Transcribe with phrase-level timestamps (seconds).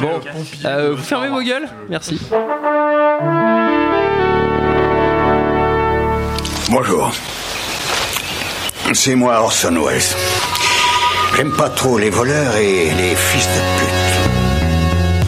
[0.00, 0.20] Bon,
[0.64, 1.68] euh, vous fermez vos gueules?
[1.88, 2.20] Merci.
[6.70, 7.12] Bonjour.
[8.94, 10.00] C'est moi Orson Welles.
[11.36, 14.11] J'aime pas trop les voleurs et les fils de pute.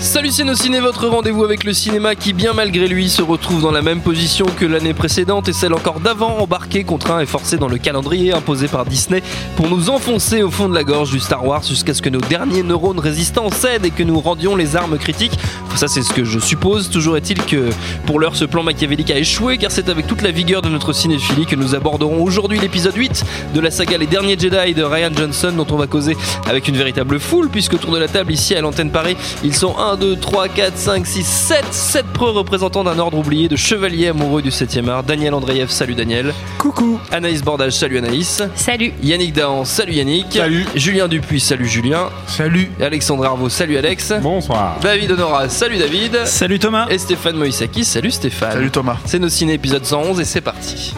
[0.04, 3.80] Salut Ciné, votre rendez-vous avec le cinéma qui, bien malgré lui, se retrouve dans la
[3.80, 7.78] même position que l'année précédente et celle encore d'avant, embarqué, contraint et forcé dans le
[7.78, 9.22] calendrier imposé par Disney
[9.56, 12.20] pour nous enfoncer au fond de la gorge du Star Wars jusqu'à ce que nos
[12.20, 15.38] derniers neurones résistants cèdent et que nous rendions les armes critiques.
[15.74, 16.90] Ça, c'est ce que je suppose.
[16.90, 17.70] Toujours est-il que
[18.06, 20.92] pour l'heure, ce plan machiavélique a échoué car c'est avec toute la vigueur de notre
[20.92, 25.10] cinéphilie que nous aborderons aujourd'hui l'épisode 8 de la saga Les Derniers Jedi de Ryan
[25.16, 26.14] Johnson dont on va causer
[26.46, 29.74] avec une véritable foule puisque autour de la table ici à l'antenne Paris, ils sont
[29.94, 34.08] 1, 2, 3, 4, 5, 6, 7, 7 preux représentants d'un ordre oublié de chevaliers
[34.08, 35.04] amoureux du 7ème art.
[35.04, 36.34] Daniel Andreev, salut Daniel.
[36.58, 36.98] Coucou.
[37.12, 38.42] Anaïs Bordage, salut Anaïs.
[38.56, 38.92] Salut.
[39.02, 40.26] Yannick Dahan, salut Yannick.
[40.32, 40.66] Salut.
[40.74, 42.08] Julien Dupuis, salut Julien.
[42.26, 42.70] Salut.
[42.80, 44.12] Et Alexandre Arvaux, salut Alex.
[44.20, 44.78] Bonsoir.
[44.80, 46.26] David Honora, salut David.
[46.26, 46.88] Salut Thomas.
[46.90, 48.52] Et Stéphane Moïsaki, salut Stéphane.
[48.52, 48.96] Salut Thomas.
[49.04, 50.92] C'est nos ciné épisode 111 et c'est parti.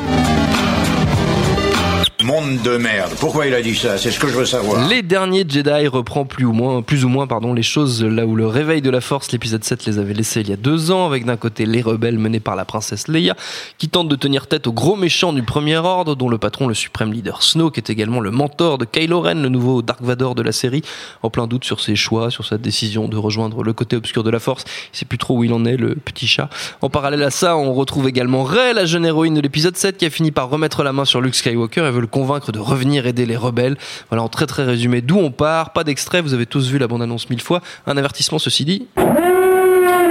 [2.26, 3.12] Monde de merde.
[3.20, 3.98] Pourquoi il a dit ça?
[3.98, 4.88] C'est ce que je veux savoir.
[4.88, 8.34] Les derniers Jedi reprend plus ou moins, plus ou moins pardon, les choses là où
[8.34, 11.06] le réveil de la force, l'épisode 7 les avait laissés il y a deux ans,
[11.06, 13.36] avec d'un côté les rebelles menés par la princesse Leia,
[13.78, 16.74] qui tentent de tenir tête au gros méchant du premier ordre, dont le patron, le
[16.74, 20.42] suprême leader Snoke, est également le mentor de Kylo Ren, le nouveau Dark Vador de
[20.42, 20.82] la série,
[21.22, 24.30] en plein doute sur ses choix, sur sa décision de rejoindre le côté obscur de
[24.30, 24.64] la force.
[24.92, 26.50] Il sait plus trop où il en est, le petit chat.
[26.80, 30.06] En parallèle à ça, on retrouve également Rey, la jeune héroïne de l'épisode 7, qui
[30.06, 33.06] a fini par remettre la main sur Luke Skywalker et veut le convaincre de revenir
[33.06, 33.76] aider les rebelles.
[34.08, 35.74] Voilà, en très très résumé, d'où on part.
[35.74, 37.60] Pas d'extrait, vous avez tous vu la bande-annonce mille fois.
[37.86, 38.86] Un avertissement, ceci dit.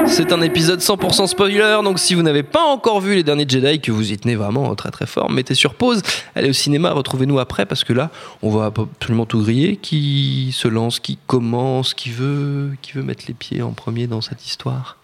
[0.05, 3.81] C'est un épisode 100% spoiler, donc si vous n'avez pas encore vu les derniers Jedi,
[3.81, 6.03] que vous y tenez vraiment très très fort, mettez sur pause,
[6.35, 8.11] allez au cinéma, retrouvez-nous après, parce que là,
[8.43, 9.77] on va absolument tout griller.
[9.77, 14.21] Qui se lance, qui commence, qui veut, qui veut mettre les pieds en premier dans
[14.21, 14.97] cette histoire?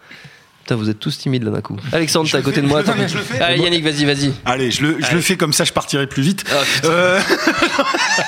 [0.71, 1.75] Putain, vous êtes tous timides là d'un coup.
[1.91, 2.79] Alexandre, t'es à côté de moi.
[2.79, 2.93] attends.
[3.41, 4.31] Allez, Yannick, vas-y, vas-y.
[4.45, 6.45] Allez, je le, je le fais comme ça, je partirai plus vite.
[6.49, 6.85] Ah.
[6.85, 7.19] Euh,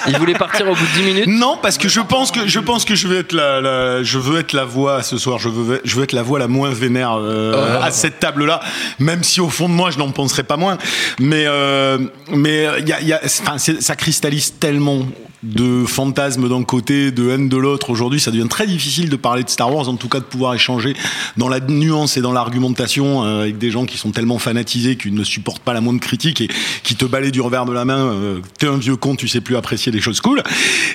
[0.08, 1.28] Il voulait partir au bout de 10 minutes?
[1.28, 4.18] non, parce que je pense que je pense que je vais être la, la- je
[4.18, 5.40] veux être la voix ce soir.
[5.40, 7.84] Je veux je veux être la voix la moins vénère euh, Oh.
[7.84, 8.60] à cette table-là,
[9.00, 10.78] même si au fond de moi je n'en penserais pas moins.
[11.20, 11.98] Mais euh,
[12.30, 15.06] mais il y a, y ça cristallise tellement
[15.44, 17.90] de fantasmes d'un côté, de haine de l'autre.
[17.90, 20.54] Aujourd'hui, ça devient très difficile de parler de Star Wars, en tout cas de pouvoir
[20.56, 20.96] échanger
[21.38, 25.14] dans la nuance et dans l'argumentation euh, avec des gens qui sont tellement fanatisés qu'ils
[25.14, 26.48] ne supportent pas la moindre critique et
[26.84, 28.08] qui te balayent du revers de la main.
[28.14, 30.42] euh, T'es un vieux con, tu sais plus apprécier des choses cool.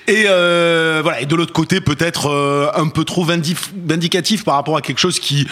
[0.06, 1.20] Et euh, voilà.
[1.20, 5.18] Et de l'autre côté, peut-être euh, un peu trop vindicatif par rapport à quelque chose
[5.18, 5.46] qui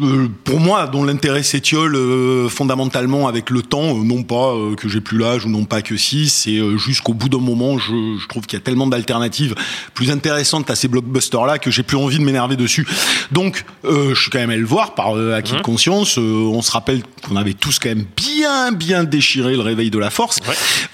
[0.00, 4.74] euh, pour moi, dont l'intérêt s'étiole euh, fondamentalement avec le temps, euh, non pas euh,
[4.74, 7.76] que j'ai plus l'âge ou non pas que si, c'est euh, jusqu'au bout d'un moment,
[7.78, 9.54] je, je trouve qu'il y a tellement d'alternatives
[9.94, 12.86] plus intéressantes à ces blockbusters-là que j'ai plus envie de m'énerver dessus.
[13.32, 16.16] Donc, euh, je suis quand même allé le voir par euh, acquis de conscience.
[16.18, 19.98] Euh, on se rappelle qu'on avait tous quand même bien, bien déchiré le réveil de
[19.98, 20.38] la force.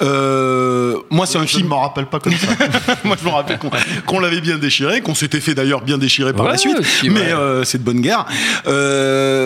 [0.02, 1.64] Euh, moi, c'est un Je film.
[1.64, 2.48] ne m'en rappelle pas comme ça.
[3.04, 3.58] Moi, je me rappelle
[4.06, 6.78] qu'on l'avait bien déchiré, qu'on s'était fait d'ailleurs bien déchirer par Ouais, la suite.
[6.78, 7.32] aussi, mais ouais.
[7.32, 8.26] euh, c'est de bonne guerre.
[8.66, 8.87] Euh,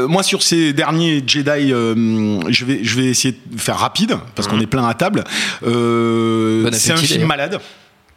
[0.08, 4.48] moi, sur ces derniers Jedi, euh, je vais je vais essayer de faire rapide parce
[4.48, 5.24] qu'on est plein à table.
[5.66, 7.60] Euh, Bon c'est un film malade.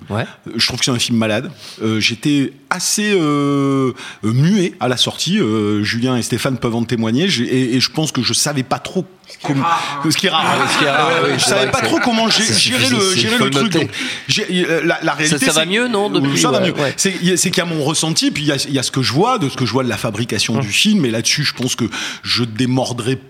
[0.10, 0.26] Ouais.
[0.56, 1.52] Je trouve que c'est un film malade.
[1.82, 3.92] Euh, J'étais assez euh,
[4.24, 5.40] euh, muet à la sortie.
[5.40, 7.26] Euh, Julien et Stéphane peuvent en témoigner.
[7.42, 9.06] Et, et je pense que je savais pas trop
[9.44, 9.66] comment.
[10.10, 10.68] Ce qui est rare.
[10.72, 13.72] Ce qui est rare, Euh, oui, je savais pas trop comment gérer le, gérer truc.
[13.72, 13.90] Donc,
[14.50, 16.74] euh, la, la réalité, Ça, ça va mieux, non, depuis, Ça va ouais, mieux.
[16.80, 16.94] ouais.
[16.98, 17.12] C'est
[17.52, 19.12] qu'il y a mon ressenti, puis il y a, il y a ce que je
[19.14, 20.62] vois, de ce que je vois de la fabrication Hum.
[20.62, 21.06] du film.
[21.06, 21.86] Et là-dessus, je pense que
[22.24, 23.24] je démordrai pas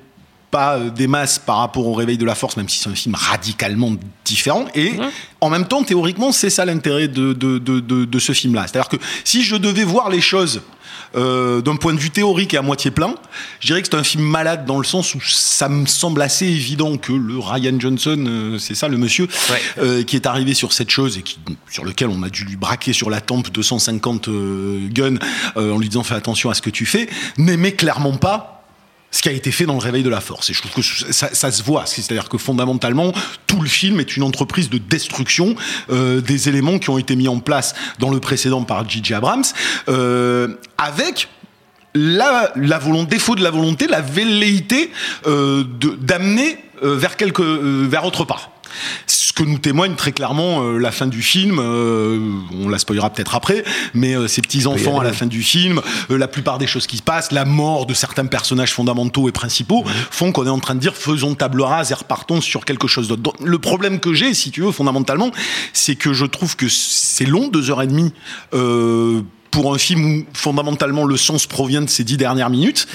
[0.62, 3.16] euh, des masses par rapport au réveil de la force, même si c'est un film
[3.16, 3.92] radicalement
[4.24, 4.66] différent.
[4.75, 4.94] Et
[5.42, 8.66] en même temps, théoriquement, c'est ça l'intérêt de, de, de, de, de ce film-là.
[8.68, 10.62] C'est-à-dire que si je devais voir les choses
[11.16, 13.16] euh, d'un point de vue théorique et à moitié plein,
[13.62, 16.46] je dirais que c'est un film malade dans le sens où ça me semble assez
[16.46, 19.62] évident que le Ryan Johnson, euh, c'est ça le monsieur, Ouais.
[19.78, 21.38] euh, qui est arrivé sur cette chose et qui,
[21.72, 25.18] sur lequel on a dû lui braquer sur la tempe 250 euh, guns
[25.56, 28.55] en lui disant fais attention à ce que tu fais, n'aimait clairement pas
[29.15, 30.50] ce qui a été fait dans le réveil de la force.
[30.50, 31.85] Et je trouve que ça, se voit.
[31.85, 33.13] C'est-à-dire que fondamentalement,
[33.47, 35.56] tout le film est une entreprise de destruction
[35.89, 39.13] euh, des éléments qui ont été mis en place dans le précédent par J.J.
[39.13, 39.45] Abrams,
[39.88, 41.29] euh, avec
[41.94, 44.91] la, volonté, défaut de la volonté, la velléité
[45.27, 45.63] euh,
[46.01, 47.41] d'amener vers quelque,
[47.88, 48.51] vers autre part.
[49.38, 53.10] Ce que nous témoigne très clairement euh, la fin du film, euh, on la spoilera
[53.10, 56.58] peut-être après, mais euh, ces petits enfants à la fin du film, euh, la plupart
[56.58, 60.46] des choses qui se passent, la mort de certains personnages fondamentaux et principaux, font qu'on
[60.46, 63.24] est en train de dire faisons table rase et repartons sur quelque chose d'autre.
[63.24, 65.32] Donc, Le problème que j'ai, si tu veux, fondamentalement,
[65.74, 68.14] c'est que je trouve que c'est long, deux heures et demie.
[69.56, 72.88] Pour un film où fondamentalement le sens provient de ces dix dernières minutes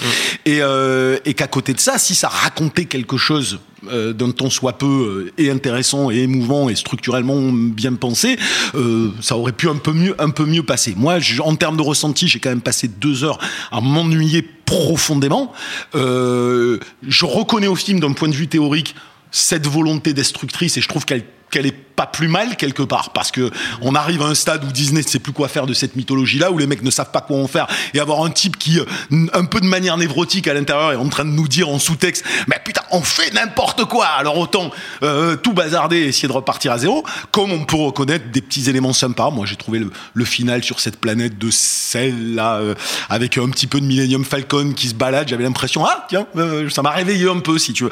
[0.45, 3.59] et, euh, et qu'à côté de ça, si ça racontait quelque chose
[3.91, 4.85] euh, d'un ton soit peu
[5.35, 8.37] euh, et intéressant et émouvant et structurellement bien pensé,
[8.75, 10.93] euh, ça aurait pu un peu mieux, un peu mieux passer.
[10.95, 13.39] Moi, je- en termes de ressenti, j'ai quand même passé deux heures
[13.71, 15.51] à m'ennuyer profondément.
[15.95, 18.93] Je reconnais au film d'un point de vue théorique
[19.31, 23.31] cette volonté destructrice et je trouve qu'elle qu'elle est pas plus mal quelque part parce
[23.31, 23.51] que
[23.81, 26.39] on arrive à un stade où Disney ne sait plus quoi faire de cette mythologie
[26.39, 28.79] là où les mecs ne savent pas quoi en faire et avoir un type qui
[28.79, 28.85] euh,
[29.33, 32.23] un peu de manière névrotique à l'intérieur est en train de nous dire en sous-texte
[32.47, 34.05] mais putain on fait n'importe quoi!
[34.07, 34.71] Alors autant
[35.03, 38.69] euh, tout bazarder et essayer de repartir à zéro comme on peut reconnaître des petits
[38.69, 39.29] éléments sympas.
[39.29, 42.75] Moi j'ai trouvé le, final sur cette planète de sel là euh,
[43.09, 45.27] avec un petit peu de Millennium Falcon qui se balade.
[45.27, 46.25] J'avais l'impression ah tiens
[46.69, 47.91] ça m'a réveillé un peu si tu veux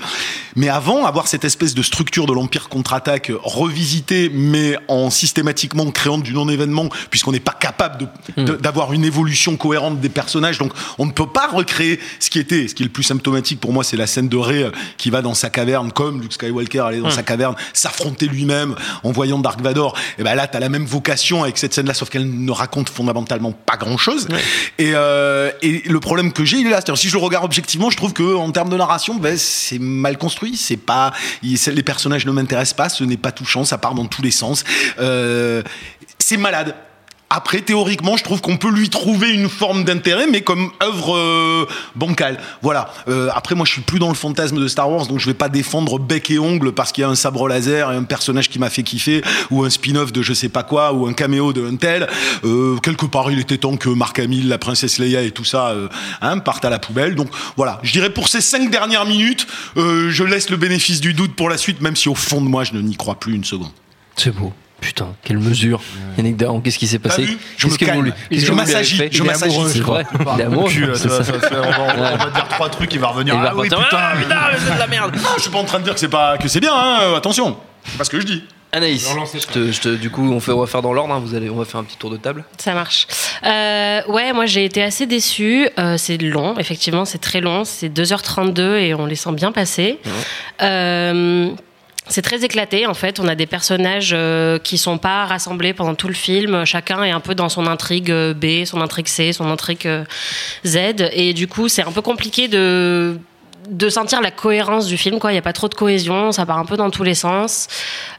[0.55, 6.17] mais avant avoir cette espèce de structure de l'Empire contre-attaque revisitée mais en systématiquement créant
[6.17, 8.07] du non-événement puisqu'on n'est pas capable
[8.37, 10.57] de- d'avoir une évolution cohérente des personnages.
[10.57, 12.67] Donc on ne peut pas recréer ce qui était.
[12.67, 15.09] Ce qui est le plus symptomatique pour moi c'est la scène de Rey euh, qui
[15.09, 19.39] va dans sa caverne comme Luke Skywalker allait dans sa caverne s'affronter lui-même en voyant
[19.39, 19.95] Dark Vador.
[20.17, 22.89] Et ben là t'as la même vocation avec cette scène là sauf qu'elle ne raconte
[22.89, 24.27] fondamentalement pas grand chose
[24.77, 26.77] et, euh, et le problème que j'ai il est là.
[26.77, 29.79] C'est-à-dire si je le regarde objectivement je trouve que en termes de narration ben, c'est
[29.79, 30.55] mal construit.
[30.57, 31.13] C'est pas
[31.43, 32.89] les personnages ne m'intéressent pas.
[32.89, 34.63] Ce n'est pas touchant ça part dans tous les sens.
[34.99, 35.63] Euh,
[36.19, 36.75] c'est malade
[37.29, 41.67] après, théoriquement, je trouve qu'on peut lui trouver une forme d'intérêt, mais comme œuvre euh,
[41.95, 42.39] bancale.
[42.63, 42.91] Voilà.
[43.07, 45.35] Euh, après, moi, je suis plus dans le fantasme de Star Wars, donc je vais
[45.35, 48.49] pas défendre bec et ongle parce qu'il y a un sabre laser et un personnage
[48.49, 49.21] qui m'a fait kiffer,
[49.51, 52.07] ou un spin-off de je sais pas quoi, ou un caméo de un tel.
[52.43, 55.69] Euh, quelque part, il était temps que Marc Hamill, la princesse Leia et tout ça
[55.69, 55.87] euh,
[56.21, 57.15] hein, partent à la poubelle.
[57.15, 57.79] Donc voilà.
[57.83, 59.45] Je dirais pour ces cinq dernières minutes,
[59.77, 62.47] euh, je laisse le bénéfice du doute pour la suite, même si au fond de
[62.47, 63.71] moi, je n'y crois plus une seconde.
[64.15, 64.51] C'est beau.
[64.81, 65.81] Putain, quelle mesure.
[66.17, 67.25] Yannick Dahan, qu'est-ce qui s'est passé
[67.57, 68.05] Je me calme.
[68.29, 69.59] lui- Je m'assagis, je m'assagis.
[69.69, 70.05] C'est vrai.
[70.35, 70.69] Il est amoureux.
[70.69, 71.39] Cul, c'est ça, ça.
[71.39, 73.35] ça, ça, on, va, on va dire trois trucs, il va revenir.
[73.35, 75.15] Il va ah oui, putain, Ah, putain, mais c'est de la merde.
[75.25, 76.99] Ah, je suis pas en train de dire que c'est pas que c'est bien, hein,
[77.01, 77.57] euh, attention.
[77.85, 78.43] C'est pas ce que je dis.
[78.71, 81.11] Anaïs, je te, je te- du coup, on, fait, on va faire dans l'ordre.
[81.15, 82.43] hein, Vous allez, on va faire un petit tour de table.
[82.59, 83.07] Ça marche.
[83.43, 85.67] Euh, ouais, moi j'ai été assez déçue.
[85.79, 87.63] Euh, c'est long, effectivement, c'est très long.
[87.65, 89.97] C'est 2h32 et on les sent bien passer.
[90.61, 91.49] Euh,
[92.09, 93.19] c'est très éclaté en fait.
[93.19, 96.65] On a des personnages euh, qui sont pas rassemblés pendant tout le film.
[96.65, 100.03] Chacun est un peu dans son intrigue euh, B, son intrigue C, son intrigue euh,
[100.65, 101.09] Z.
[101.13, 103.19] Et du coup, c'est un peu compliqué de
[103.69, 105.31] de sentir la cohérence du film quoi.
[105.31, 107.67] Il y a pas trop de cohésion ça part un peu dans tous les sens.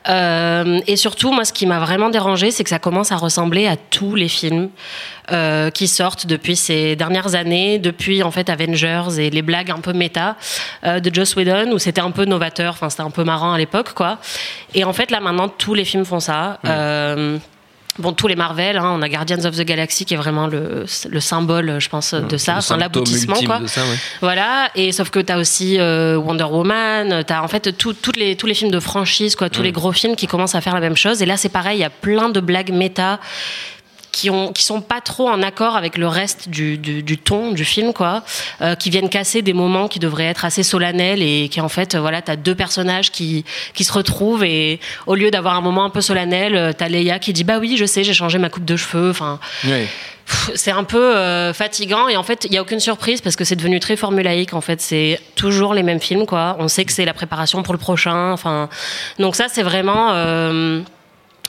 [0.08, 3.66] Euh, et surtout moi ce qui m'a vraiment dérangé c'est que ça commence à ressembler
[3.66, 4.70] à tous les films
[5.32, 9.81] euh, qui sortent depuis ces dernières années depuis en fait Avengers et les blagues un
[9.81, 10.37] peu méta
[10.84, 13.58] euh, de Joss Whedon où c'était un peu novateur enfin c'était un peu marrant à
[13.58, 14.19] l'époque quoi.
[14.75, 16.58] Et en fait là maintenant tous les films font ça
[18.00, 20.85] Bon, tous les Marvel, hein, on a Guardians of the Galaxy qui est vraiment le,
[21.08, 23.58] le symbole, je pense, de ça, enfin l'aboutissement, quoi.
[23.60, 23.96] de ça, ouais.
[24.20, 28.46] Voilà, et sauf que t'as aussi euh, Wonder Woman, t'as en fait tout- les, tous
[28.46, 30.96] les films de franchise, quoi, tous les gros films qui commencent à faire la même
[30.96, 31.20] chose.
[31.22, 33.20] Et là, c'est pareil, il y a plein de blagues méta
[34.20, 37.53] qui ont qui sont pas trop en accord avec le reste du, du, du ton
[37.53, 38.22] du film quoi.
[38.60, 41.96] Euh, qui viennent casser des moments qui devraient être assez solennels et qui en fait
[41.96, 45.91] voilà t'as deux personnages qui qui se retrouvent et au lieu d'avoir un moment un
[45.91, 48.67] peu solennel euh, t'as Leia qui dit bah oui je sais j'ai changé ma coupe
[48.67, 49.41] de cheveux enfin.
[50.55, 53.44] C'est un peu euh, fatigant et en fait il y a aucune surprise parce que
[53.44, 54.81] c'est devenu très formulaïque en fait.
[54.81, 56.56] C'est toujours les mêmes films quoi.
[56.60, 58.69] On sait que c'est la préparation pour le prochain enfin.
[59.19, 60.82] Donc ça c'est vraiment euh,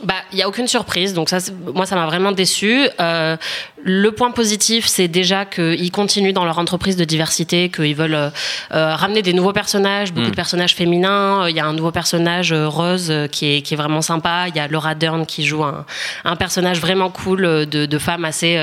[0.04, 1.38] bah, il y a aucune surprise, donc ça,
[1.76, 2.88] moi, ça m'a vraiment déçu.
[3.00, 3.38] Euh,
[3.84, 8.30] le point positif, c'est déjà qu'ils continuent dans leur entreprise de diversité, qu'ils veulent euh,
[8.74, 11.48] euh, ramener des nouveaux personnages, beaucoup de personnages féminins.
[11.48, 14.46] Il y a un nouveau personnage Rose qui est qui est vraiment sympa.
[14.48, 15.86] Il y a Laura Dern qui joue un,
[16.26, 18.58] un personnage vraiment cool de, de femme assez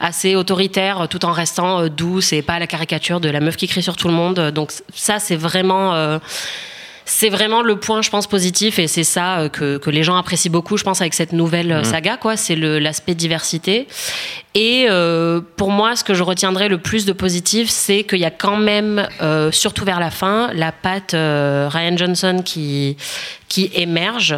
[0.00, 3.82] assez autoritaire, tout en restant douce et pas la caricature de la meuf qui crie
[3.82, 4.50] sur tout le monde.
[4.50, 6.18] Donc ça, c'est vraiment
[7.04, 10.16] c'est vraiment le point, je pense, positif, et c'est ça euh, que, que les gens
[10.16, 12.36] apprécient beaucoup, je pense, avec cette nouvelle euh, saga, quoi.
[12.36, 13.86] C'est l'aspect diversité.
[14.54, 18.24] Et euh, pour moi, ce que je retiendrai le plus de positif, c'est qu'il y
[18.24, 22.96] a quand même, euh, surtout vers la fin, la patte euh, Ryan Johnson qui,
[23.48, 24.36] qui émerge.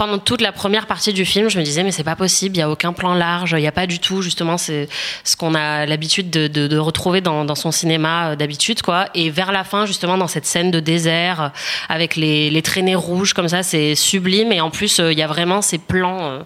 [0.00, 2.56] Euh, pendant toute la première partie du film, je me disais mais c'est pas possible,
[2.56, 4.88] il y a aucun plan large, il y a pas du tout justement c'est
[5.24, 9.06] ce qu'on a l'habitude de, retrouver dans, son cinéma euh, d'habitude quoi.
[9.14, 11.48] Et vers la fin justement dans cette scène de désert euh,
[11.88, 15.26] avec les, traînées rouges comme ça, c'est sublime et en plus euh, il y a
[15.26, 16.42] vraiment ces plans euh,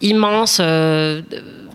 [0.00, 1.22] immenses euh,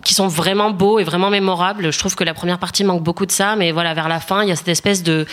[0.03, 1.91] qui sont vraiment beaux et vraiment mémorables.
[1.91, 4.43] Je trouve que la première partie manque beaucoup de ça, mais voilà vers la fin
[4.43, 5.25] il y a cette espèce de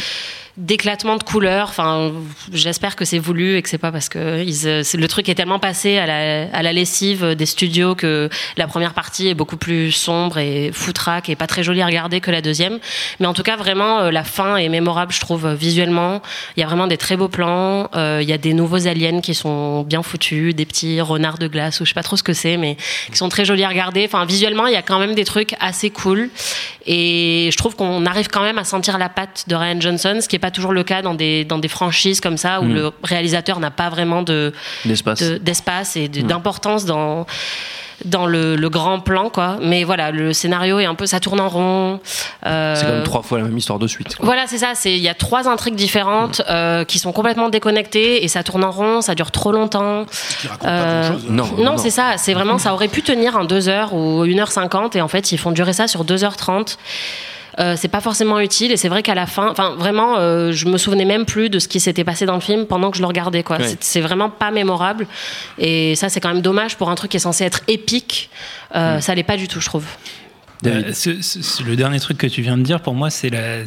[0.60, 1.68] d'éclatement de couleurs.
[1.70, 2.12] Enfin,
[2.52, 5.58] j'espère que c'est voulu et que c'est pas parce que euh, le truc est tellement
[5.58, 10.70] passé à la, lessive des studios que la première partie est beaucoup plus sombre et
[10.72, 12.78] foutraque et pas très jolie à regarder que la deuxième.
[13.20, 16.20] Mais en tout cas, vraiment, euh, la fin est mémorable, je trouve, euh, visuellement.
[16.56, 17.88] Il y a vraiment des très beaux plans.
[17.94, 21.80] Il y a des nouveaux aliens qui sont bien foutus, des petits renards de glace
[21.80, 22.76] ou je sais pas trop ce que c'est, mais
[23.10, 24.04] qui sont très jolis à regarder.
[24.04, 26.28] Enfin, visuellement, il y a quand même des trucs assez cool.
[26.86, 30.28] Et je trouve qu'on arrive quand même à sentir la patte de Ryan Johnson, ce
[30.28, 32.74] qui n'est pas toujours le cas dans des, dans des franchises comme ça, où Mm.
[32.74, 34.52] le réalisateur n'a pas vraiment de,
[34.84, 35.20] L'espace.
[35.22, 36.12] de- d'espace et Mm.
[36.12, 37.26] de- d'importance dans
[38.06, 41.38] dans le, le grand plan quoi mais voilà le scénario est un peu ça tourne
[41.38, 42.00] en rond
[42.46, 44.16] Euh, C'est quand même trois fois la même histoire de suite.
[44.16, 44.24] quoi.
[44.24, 44.68] voilà, c'est ça.
[44.74, 48.64] C'est il y a trois intrigues différentes euh, qui sont complètement déconnectées et ça tourne
[48.64, 50.06] en rond, ça dure trop longtemps.
[50.40, 51.26] Qui raconte pas Euh, grand-chose.
[51.28, 52.14] Non, Non, c'est ça.
[52.16, 55.38] C'est vraiment, ça aurait pu tenir en 2 heures ou 1h50 et en fait, ils
[55.38, 56.78] font durer ça sur 2h30.
[57.60, 60.66] Euh, c'est pas forcément utile et c'est vrai qu'à la fin, enfin vraiment, euh, je
[60.66, 63.02] me souvenais même plus de ce qui s'était passé dans le film pendant que je
[63.02, 63.42] le regardais.
[63.42, 63.76] Quoi, Ouais.
[63.80, 65.06] C'est- vraiment pas mémorable
[65.58, 68.30] et ça c'est quand même dommage pour un truc qui est censé être épique.
[68.74, 69.84] Euh, Ça l'est pas du tout, je trouve.
[70.62, 70.86] David.
[70.88, 73.30] Euh, ce- ce- ce- le dernier truc que tu viens de dire, pour moi, c'est
[73.30, 73.66] la-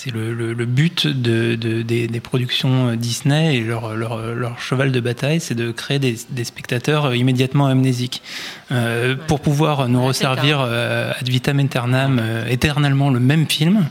[0.00, 4.60] c'est le, le- le but de, de- des, des productions Disney et leur, leur, leur
[4.60, 8.22] cheval de bataille, c'est de créer des, des spectateurs immédiatement amnésiques.
[8.70, 13.86] Euh, Pour pouvoir nous Ouais, resservir euh, ad vitam aeternam, euh, éternellement le même film,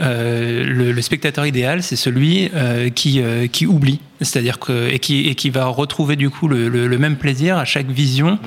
[0.00, 3.22] euh, le, le spectateur idéal, c'est celui euh, qui,
[3.52, 4.00] qui oublie.
[4.22, 7.58] C'est-à-dire que et qui, et qui va retrouver du coup le, le- le même plaisir
[7.58, 8.38] à chaque vision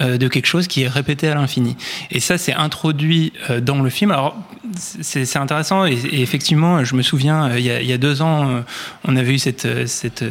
[0.00, 1.76] euh, de quelque chose qui est répété à l'infini.
[2.10, 4.10] Et ça, c'est introduit euh, dans le film.
[4.10, 4.36] Alors,
[4.76, 7.98] c'est intéressant et, et effectivement, je me souviens, euh, il y a, il y a
[7.98, 8.60] deux ans, euh,
[9.04, 10.24] on avait eu cette, euh, cette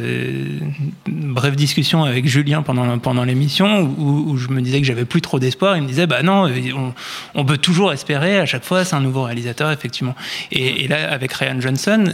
[1.08, 5.20] brève discussion avec Julien pendant, pendant l'émission où, où je me disais que j'avais plus
[5.20, 5.76] trop d'espoir.
[5.76, 6.92] Il me disait, bah non, on,
[7.34, 8.38] on peut toujours espérer.
[8.38, 10.14] À chaque fois, c'est un nouveau réalisateur, effectivement.
[10.52, 12.04] Et, et là, avec Ryan Johnson,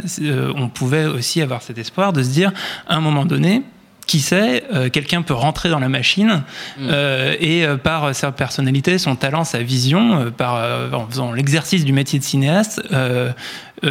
[0.57, 2.53] on pouvait aussi avoir cet espoir de se dire,
[2.87, 3.63] à un moment donné,
[4.11, 6.43] qui sait, euh, quelqu'un peut rentrer dans la machine
[6.81, 11.93] euh, et euh, par sa personnalité, son talent, sa vision, par, en faisant l'exercice du
[11.93, 12.83] métier de cinéaste,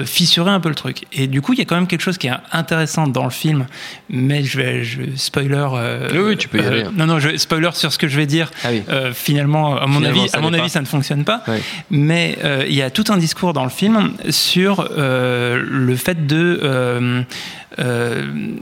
[0.03, 1.05] fissurer un peu le truc.
[1.13, 3.29] Et du coup, il y a quand même quelque chose qui est intéressant dans le
[3.29, 3.65] film,
[4.09, 5.67] mais je vais, je, spoiler.
[6.11, 6.83] Oui, oui, tu peux y aller.
[6.93, 8.51] non, non, je, spoiler sur ce que je vais dire.
[8.65, 8.83] Ah oui.
[9.13, 10.69] Finalement, à mon Finalement, avis, ça à mon avis, pas.
[10.69, 11.43] ça ne fonctionne pas.
[11.89, 17.25] Mais il y a tout un discours dans le film sur le fait de
[17.77, 18.59] une,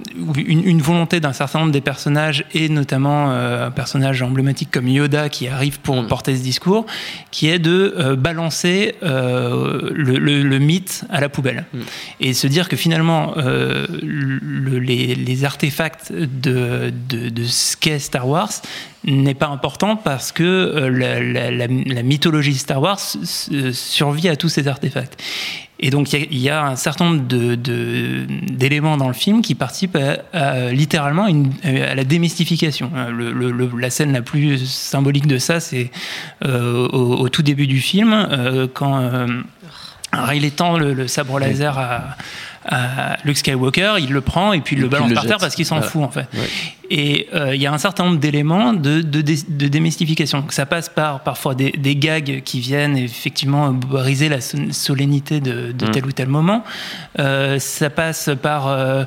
[0.65, 5.29] une volonté d'un certain nombre des personnages et notamment euh, un personnage emblématique comme Yoda
[5.29, 6.07] qui arrive pour Mm.
[6.07, 6.85] porter ce discours,
[7.31, 11.77] qui est de euh, balancer euh, le, le- le mythe à la poubelle Mm.
[12.19, 17.99] et se dire que finalement euh, le- les, les artefacts de, de, de ce qu'est
[17.99, 18.51] Star Wars
[19.07, 24.27] n'est pas important parce que euh, la, la- la- la mythologie Star Wars s- survit
[24.29, 25.21] à tous ces artefacts.
[25.79, 29.07] Et donc il y a- il y, a un certain nombre de- de- d'éléments dans
[29.07, 32.91] le film qui participent à, à, littéralement une- à la démystification.
[32.95, 35.91] Euh, le- le- le- la scène la plus symbolique de ça, c'est
[36.45, 39.27] euh, au, au tout début du film, euh, quand euh,
[40.13, 42.15] Riley tend le, le sabre laser à,
[42.65, 45.65] à Luke Skywalker, il le prend et puis il le balance par terre parce qu'il
[45.65, 45.91] s'en Voilà.
[45.91, 46.27] fout en fait.
[46.33, 46.49] Ouais.
[46.89, 50.45] Et euh, il y a un certain nombre d'éléments de, de, dé- de démystification.
[50.49, 55.71] Ça passe par parfois des, des gags qui viennent effectivement briser la so- solennité de,
[55.71, 55.91] de Mm.
[55.91, 56.63] tel ou tel moment.
[57.19, 59.03] Euh, ça passe par euh,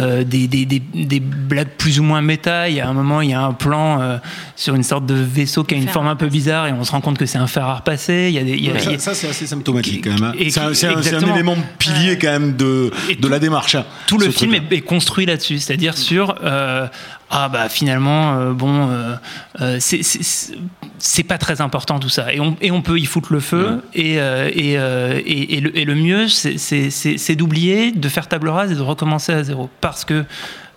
[0.00, 2.68] euh, des, des, des, des blagues plus ou moins méta.
[2.68, 4.18] Il y a un moment, il y a un plan euh,
[4.56, 6.92] sur une sorte de vaisseau qui a une forme un peu bizarre et on se
[6.92, 8.26] rend compte que c'est un fer à repasser.
[8.28, 10.04] Il y a des, il y a- il y Ça, a- ça, c'est assez symptomatique
[10.04, 10.34] quand même.
[10.38, 10.72] hein.
[10.74, 13.74] C'est un, élément pilier quand même de, Et de tout- la démarche.
[13.74, 16.86] hein, tout le film est, est construit là-dessus, c'est-à-dire sur euh,
[17.34, 19.14] ah bah finalement euh, bon euh,
[19.60, 23.40] euh, c'est- pas très important tout ça et on, et on peut y foutre le
[23.40, 27.34] feu et, euh, et, euh, et, et le, et le mieux c'est- c'est c'est- c'est
[27.34, 30.24] d'oublier, de faire table rase et de recommencer à zéro parce que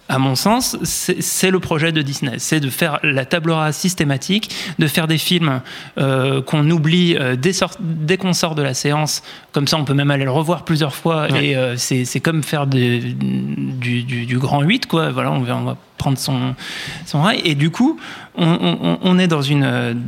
[0.08, 2.34] à mon sens, c'est le projet de Disney.
[2.38, 5.62] C'est de faire la table rase systématique, de faire des films
[5.98, 9.24] euh, qu'on oublie euh, dès, sort- dès qu'on sort de la séance.
[9.52, 11.28] Comme ça, on peut même aller le revoir plusieurs fois.
[11.42, 13.00] Et euh, c'est c'est comme faire du,
[14.04, 15.10] du- du grand 8, quoi.
[15.10, 16.56] Voilà, on va prendre son,
[17.06, 17.42] son rail.
[17.44, 18.00] Et du coup,
[18.38, 20.02] on, est dans une,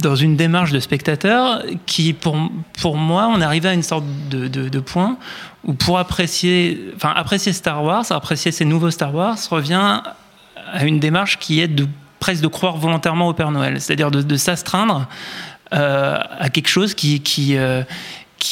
[0.00, 2.36] dans une démarche de spectateur qui, pour,
[2.80, 5.16] pour moi, on arrivait à une sorte de, de, point
[5.64, 10.00] où pour apprécier, enfin, apprécier Star Wars, apprécier ces nouveaux Star Wars, revient
[10.72, 11.70] à une démarche qui est
[12.20, 15.06] presque de croire volontairement au Père Noël, c'est-à-dire de, de s'astreindre
[15.72, 17.82] euh, à quelque chose qui, qui, euh,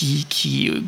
[0.03, 0.81] euh,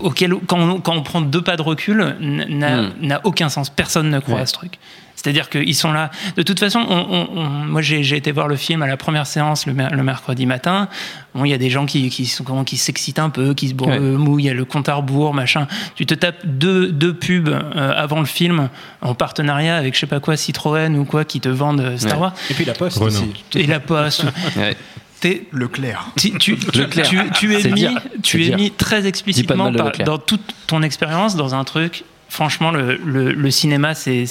[0.00, 2.90] auquel, quand on, quand on prend deux pas de recul, n'a Hmm.
[3.00, 3.70] n'a aucun sens.
[3.70, 4.40] Personne ne croit Ouais.
[4.42, 4.78] à ce truc.
[5.16, 6.10] C'est-à-dire qu'ils sont là.
[6.36, 9.26] De toute façon, on- on- on- moi j'ai été voir le film à la première
[9.26, 10.88] séance le, mer- le mercredi matin.
[11.34, 13.68] Bon, il y a des gens qui, qui, sont, comment, qui s'excitent un peu, qui
[13.68, 13.98] se Ouais.
[13.98, 15.66] mouillent, il y a le compte à rebours, machin.
[15.94, 18.68] Tu te tapes deux, deux pubs euh, avant le film
[19.00, 22.14] en partenariat avec je sais pas quoi, Citroën ou quoi, qui te vendent euh, Star
[22.16, 22.20] Ouais.
[22.24, 22.34] Wars.
[22.50, 23.06] Et puis la poste Renault.
[23.08, 23.32] aussi.
[23.54, 24.24] Et la poste.
[24.56, 24.76] Ouais.
[25.24, 26.08] T'es- Leclerc.
[26.18, 27.08] tu, tu, tu, Leclerc.
[27.08, 27.98] tu- tu es C'est mis, dire.
[28.22, 28.56] tu C'est es dire.
[28.58, 32.04] mis très explicitement par- dans toute ton expérience dans un truc.
[32.28, 34.24] Franchement, le, le, le cinéma, c'est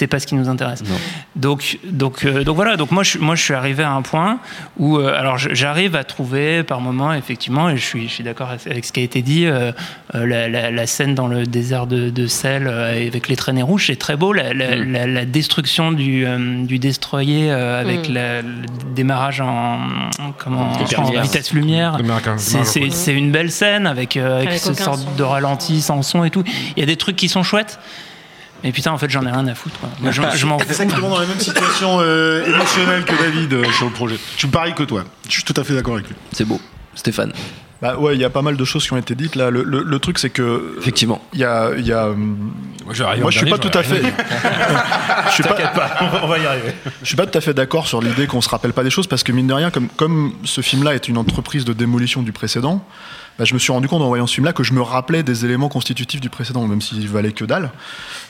[0.00, 0.06] Ouais.
[0.06, 0.82] pas ce qui nous intéresse.
[0.88, 0.94] Non.
[1.36, 2.76] Donc donc euh, donc voilà.
[2.76, 4.38] Donc moi je moi je suis arrivé à un point
[4.78, 8.50] où euh, alors j'arrive à trouver par moment effectivement et je suis je suis d'accord
[8.66, 9.72] avec ce qui a été dit euh,
[10.14, 13.86] la, la, la scène dans le désert de, de sel euh, avec les traînées rouges
[13.88, 14.92] c'est très beau la, la, Mm.
[14.92, 18.12] la, la destruction du euh, du destroyer euh, avec Mm.
[18.14, 18.48] la- le
[18.94, 19.78] démarrage en,
[20.38, 21.22] comment Vitesse en lumière.
[21.22, 22.36] vitesse lumière Américain.
[22.38, 25.10] c'est- une belle scène avec, euh, avec, Avec ce sorte son.
[25.16, 26.44] de ralenti sans son et tout.
[26.76, 27.78] Il y a des trucs qui sont chouettes.
[28.62, 29.78] Mais putain, en fait, j'en ai rien à foutre.
[29.80, 29.88] Quoi.
[30.00, 30.66] Moi, je, je m'en fous.
[30.68, 34.16] Exactement dans la même situation euh, émotionnelle que David euh, sur le projet.
[34.34, 35.04] Je suis pareil que toi.
[35.26, 36.14] Je suis tout à fait d'accord avec lui.
[36.32, 36.60] C'est beau.
[36.94, 37.32] Stéphane,
[37.80, 39.48] Bah ouais, il y a pas mal de choses qui ont été dites là.
[39.48, 41.22] Le, le- le truc, c'est que effectivement.
[41.32, 43.82] il y a, il y a, Moi, j'arrive moi, je suis dernier, pas tout à
[43.82, 44.02] fait.
[45.28, 45.56] je suis pas,
[46.22, 46.74] on va y arriver.
[47.00, 49.06] je suis pas tout à fait d'accord sur l'idée qu'on se rappelle pas des choses
[49.06, 52.32] parce que mine de rien, comme, comme ce film-là est une entreprise de démolition du
[52.32, 52.84] précédent,
[53.40, 55.46] bah, je me suis rendu compte en voyant ce film-là que je me rappelais des
[55.46, 57.70] éléments constitutifs du précédent, même s'il valait que dalle.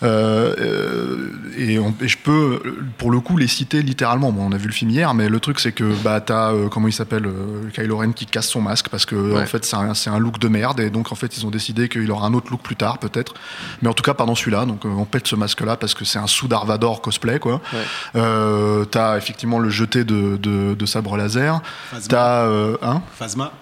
[0.05, 2.63] Euh, euh, et, on- et je peux,
[2.97, 4.31] pour le coup, les citer littéralement.
[4.31, 6.69] Bon, on a vu le film hier, mais le truc c'est que bah t'as euh,
[6.69, 9.43] comment il s'appelle euh, Kylo Ren qui casse son masque parce que Ouais.
[9.43, 11.51] en fait c'est un, c'est un look de merde et donc en fait ils ont
[11.51, 13.35] décidé qu'il aura un autre look plus tard peut-être.
[13.83, 14.65] Mais en tout cas pas dans celui-là.
[14.65, 17.61] Donc euh, on pète ce masque-là parce que c'est un sous Darvador cosplay quoi.
[17.73, 17.81] Ouais.
[18.15, 21.61] Euh, t'as effectivement le jeté de, de, de sabre laser.
[21.91, 22.09] Phasma.
[22.09, 23.03] T'as euh, hein?
[23.19, 23.53] Phasma.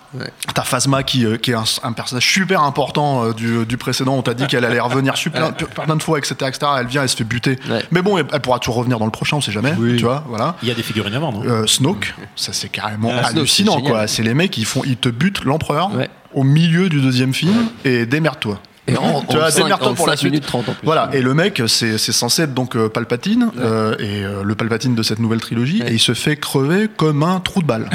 [0.55, 4.15] T'as Phasma qui, euh, qui est un, un personnage super important euh, du, du précédent.
[4.15, 6.59] On t'a dit qu'elle allait revenir super, plein de fois, etc., etc.
[6.81, 7.59] Elle vient, elle se fait buter.
[7.69, 7.83] Ouais.
[7.91, 9.75] Mais bon, elle, elle pourra toujours revenir dans le prochain, on sait jamais.
[9.79, 9.97] Oui.
[9.97, 10.57] Tu vois, voilà.
[10.63, 11.43] Il y a des figurines à vendre.
[11.47, 14.07] Euh, Snoke, ça c'est carrément Ah, hallucinant, quoi.
[14.07, 16.09] C'est les mecs, ils font, ils te butent l'empereur Ouais.
[16.35, 18.59] au milieu du deuxième film et démerde-toi.
[18.89, 20.31] Et en, Tu vois, démerde-toi pour la suite.
[20.33, 20.85] minutes 30 en plus.
[20.85, 24.55] Voilà, et le mec, c'est c'est censé être donc euh, Palpatine, euh, et euh, le
[24.55, 25.91] Palpatine de cette nouvelle trilogie, Ouais.
[25.91, 27.89] et il se fait crever comme un trou de balle.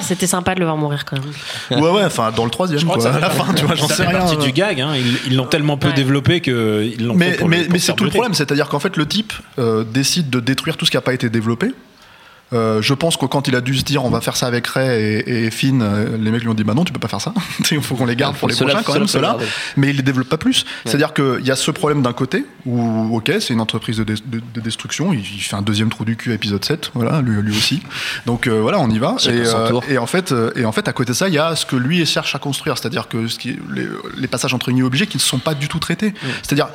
[0.00, 1.80] C'était sympa, euh, de le voir mourir quand même.
[1.82, 3.04] Ouais, ouais, enfin, dans le troisième, crois quoi.
[3.06, 4.18] que ça à la fin, tu vois, j'en sais rien.
[4.18, 4.80] partie du gag.
[4.80, 4.92] Hein.
[5.26, 5.94] Ils l'ont tellement peu Ouais.
[5.94, 9.06] développé qu'ils l'ont fait Mais, mais, mais c'est tout le problème, c'est-à-dire qu'en fait le
[9.06, 11.72] type euh, décide de détruire tout ce qui n'a pas été développé.
[12.52, 14.68] Euh, je pense que quand il a dû se dire on va faire ça avec
[14.68, 17.08] Ray et, et Finn, euh, les mecs lui ont dit bah non tu peux pas
[17.08, 17.34] faire ça,
[17.72, 19.36] il faut qu'on les garde pour les prochains quand même ceux-là,
[19.76, 20.64] mais il les développe pas plus.
[20.84, 24.16] C'est-à-dire qu'il y a ce problème d'un côté où ok c'est une entreprise de, de-
[24.54, 27.42] de destruction, il, il fait un deuxième trou du cul à épisode 7, voilà lui,
[27.42, 27.82] lui aussi.
[28.26, 29.16] Donc euh, voilà on y va.
[29.32, 31.38] Et, euh, et en fait euh, et en fait à côté de ça il y
[31.38, 33.86] a ce que lui cherche à construire, c'est-à-dire que ce qui, les,
[34.18, 36.14] les passages entre guillemets obligés qui ne sont pas du tout traités.
[36.44, 36.68] C'est-à-dire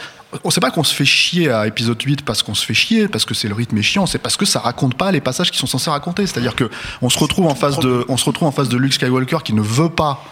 [0.43, 3.07] on sait pas qu'on se fait chier à épisode 8 parce qu'on se fait chier,
[3.07, 5.51] parce que c'est le rythme est chiant, c'est parce que ça raconte pas les passages
[5.51, 6.25] qui sont censés raconter.
[6.27, 6.69] C'est-à-dire que
[7.01, 9.53] on se retrouve en face de, on se retrouve en face de Luke Skywalker qui
[9.53, 10.23] ne veut pas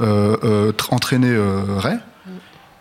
[0.00, 1.96] euh, euh, tr- entraîner euh, Rey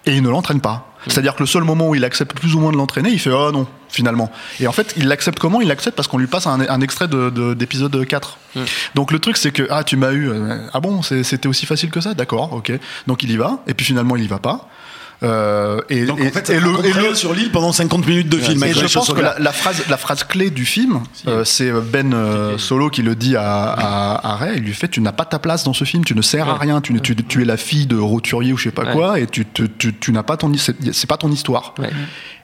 [0.05, 0.85] et il ne l'entraîne pas.
[1.07, 3.31] C'est-à-dire que le seul moment où il accepte plus ou moins de l'entraîner, il fait
[3.31, 4.29] oh non finalement.
[4.59, 5.61] Et en fait, il l'accepte comment?
[5.61, 8.37] Il l'accepte parce qu'on lui passe un, un extrait de- de- d'épisode 4.
[8.95, 11.89] Donc le truc c'est que ah tu m'as eu euh, ah bon c'était aussi facile
[11.89, 12.13] que ça?
[12.13, 12.71] D'accord ok
[13.07, 14.67] donc il y va et puis finalement il y va pas.
[15.21, 17.73] Euh, et, Donc et- en fait, ça et te le, et le- sur l'île pendant
[17.73, 18.63] 50 minutes de film.
[18.63, 22.13] et je pense que la, la phrase, la phrase clé du film, euh, c'est Ben
[22.13, 24.57] euh, Solo qui le dit à, à, à Ray.
[24.57, 26.57] Il lui fait Tu n'as pas ta place dans ce film, tu ne sers à
[26.57, 28.93] rien, tu, ne- tu, tu es la fille de roturier ou je sais pas Ouais.
[28.93, 31.73] quoi, et tu, tu, tu n'as pas ton, c'est c'est pas ton histoire.
[31.79, 31.89] Ouais.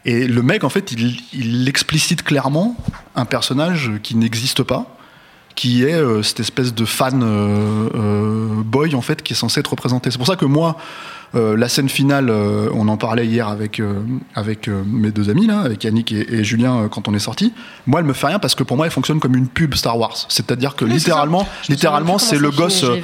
[0.04, 2.76] Et le mec, en fait, il, il explicite clairement
[3.16, 4.98] un personnage qui n'existe pas,
[5.56, 9.62] qui est euh, cette espèce de fan euh, euh, boy en fait qui est censé
[9.62, 10.12] être représenté.
[10.12, 10.76] C'est pour ça que moi,
[11.36, 13.94] euh, la scène finale, euh, on en parlait hier avec euh,
[14.36, 17.20] avec euh, mes deux amis là, avec Yannick et, et Julien euh, quand on est
[17.20, 17.54] sorti.
[17.88, 19.98] Moi, elle me fait rien parce que pour moi, elle fonctionne comme une pub Star
[19.98, 20.26] Wars.
[20.30, 22.84] C'est-à-dire que littéralement, littéralement, c'est le gosse.
[22.84, 22.96] euh,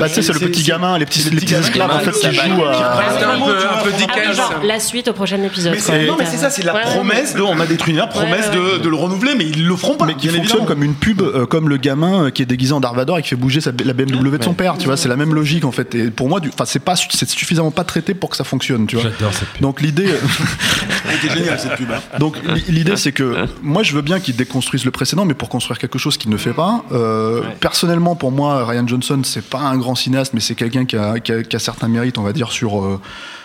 [0.00, 2.34] bah, tu sais, c'est le petit gamin, les petits, les petits esclaves en fait qui
[2.34, 4.36] jouent un peu, un peu Dickens.
[4.36, 5.74] genre, la suite au prochain épisode.
[6.06, 8.50] Non, mais c'est ça, c'est la Ouais, ouais, promesse de on a détruit la promesse.
[8.50, 10.06] De, le renouveler, mais ils le feront pas.
[10.06, 13.22] mais qui fonctionne comme une pub, comme le gamin qui est déguisé en Darvador et
[13.22, 14.76] qui fait bouger sa- la BMW de son père.
[14.78, 15.94] Tu vois, c'est la même logique en fait.
[15.94, 18.86] Et pour moi, du- enfin, c'est pas, c'est suffisamment pas traité pour que ça fonctionne.
[18.86, 19.10] Tu vois.
[19.10, 19.62] J'adore cette pub.
[19.62, 20.06] Donc l'idée,
[21.20, 21.90] C'était génial cette pub.
[21.90, 22.00] hein.
[22.18, 22.36] donc
[22.68, 25.98] l'idée, c'est que moi, je veux bien qu'ils déconstruisent le précédent, mais pour construire quelque
[25.98, 26.84] chose qu'il ne fait pas.
[26.92, 30.96] Euh, Personnellement, pour moi, Ryan Johnson, c'est pas un grand cinéaste, mais c'est quelqu'un qui
[30.96, 33.00] a, qui, a, qui a certains mérites, on va dire, sur euh,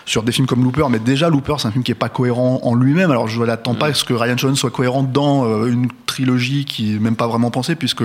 [0.08, 0.86] sur des films comme Looper.
[0.90, 3.10] Mais déjà, Looper, c'est un film qui est pas cohérent en lui-même.
[3.10, 6.64] Alors, je n'attends pas à ce que Ryan Johnson soit cohérent dans euh, une trilogie
[6.64, 8.02] qui est même pas vraiment pensée, puisque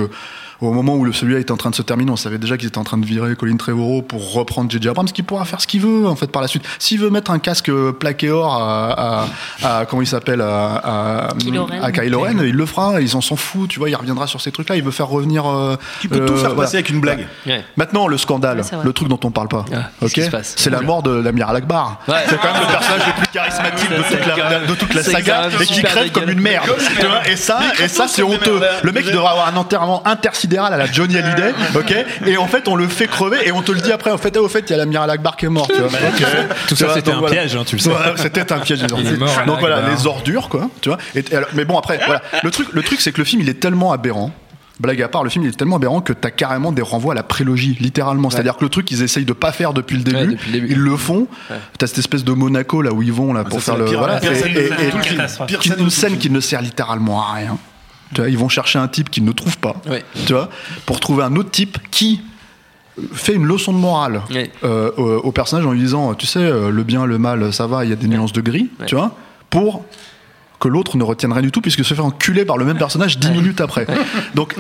[0.62, 2.68] au moment où le- celui-là était en train de se terminer, on savait déjà qu'ils
[2.68, 4.90] étaient en train de virer Colin Trevorrow pour reprendre J.J.
[4.90, 6.64] Abrams, qui pourra faire ce qu'il veut en fait par la suite.
[6.80, 9.24] S'il veut mettre un casque plaqué or à,
[9.64, 11.82] à, à- comment il s'appelle à, à, Kylo Ren.
[11.82, 13.02] à Kylo Ren, il le fera.
[13.02, 13.90] Ils en s'en foutent, tu vois.
[13.90, 14.76] Il reviendra sur ces trucs-là.
[14.78, 15.46] Il veut faire revenir.
[15.50, 16.64] euh, Tu peux tout euh, faire voilà.
[16.64, 17.28] passer avec une blague.
[17.46, 17.64] Ouais.
[17.78, 21.04] Maintenant, le scandale, Ouais, le truc dont on parle pas, Ah, ok, c'est la mort
[21.04, 21.93] de l'amiral Akbar.
[22.08, 22.16] Ouais.
[22.28, 25.12] C'est quand même le personnage le plus charismatique de toute la, de toute la C'est
[25.12, 26.70] saga et qui crève comme une merde.
[27.26, 28.62] Et ça, et ça c'est honteux.
[28.84, 32.48] Le mec il devrait avoir un enterrement intersidéral à la Johnny Hallyday, ok Et en
[32.48, 34.12] fait, on le fait crever et on te le dit après.
[34.12, 35.68] En fait, au fait, il y a l'amiral Akbar qui est mort.
[35.68, 35.90] Tu vois.
[36.68, 37.36] Tout ça, vois, c'était un voilà.
[37.36, 37.92] piège, hein, tu le sais.
[38.18, 38.84] C'était un piège.
[39.18, 40.70] Mort, Donc voilà, les ordures, quoi.
[40.82, 40.98] Tu vois.
[41.16, 42.22] Et, et alors- mais bon, après, voilà.
[42.44, 44.32] Le truc, le truc, c'est que le film, il est tellement aberrant.
[44.80, 47.16] Blague à part, le film il est tellement aberrant que t'as carrément des renvois à
[47.16, 48.30] la prélogie, littéralement.
[48.32, 50.60] C'est-à-dire que le truc qu'ils essayent de pas faire depuis le début, Ouais, depuis le
[50.62, 50.72] début.
[50.74, 51.28] ils le font.
[51.78, 54.20] T'as cette espèce de Monaco là où ils vont là pour ça, faire le voilà.
[55.78, 57.58] une scène qui ne sert littéralement à rien.
[58.14, 59.76] Tu vois, ils vont chercher un type qu'ils ne trouvent pas.
[59.90, 60.04] Ouais.
[60.26, 60.50] Tu vois,
[60.86, 62.22] pour trouver un autre type qui
[63.14, 64.52] fait une leçon de morale Ouais.
[64.64, 67.66] euh, au, au personnage en lui disant, tu sais, euh, le bien, le mal, ça
[67.66, 68.86] va, il y a des nuances de gris, Ouais.
[68.86, 69.16] tu vois,
[69.50, 69.84] pour
[70.64, 73.20] que l'autre ne retienne rien du tout puisque se fait enculer par le même personnage
[73.20, 73.86] dix minutes après.
[74.34, 74.56] Donc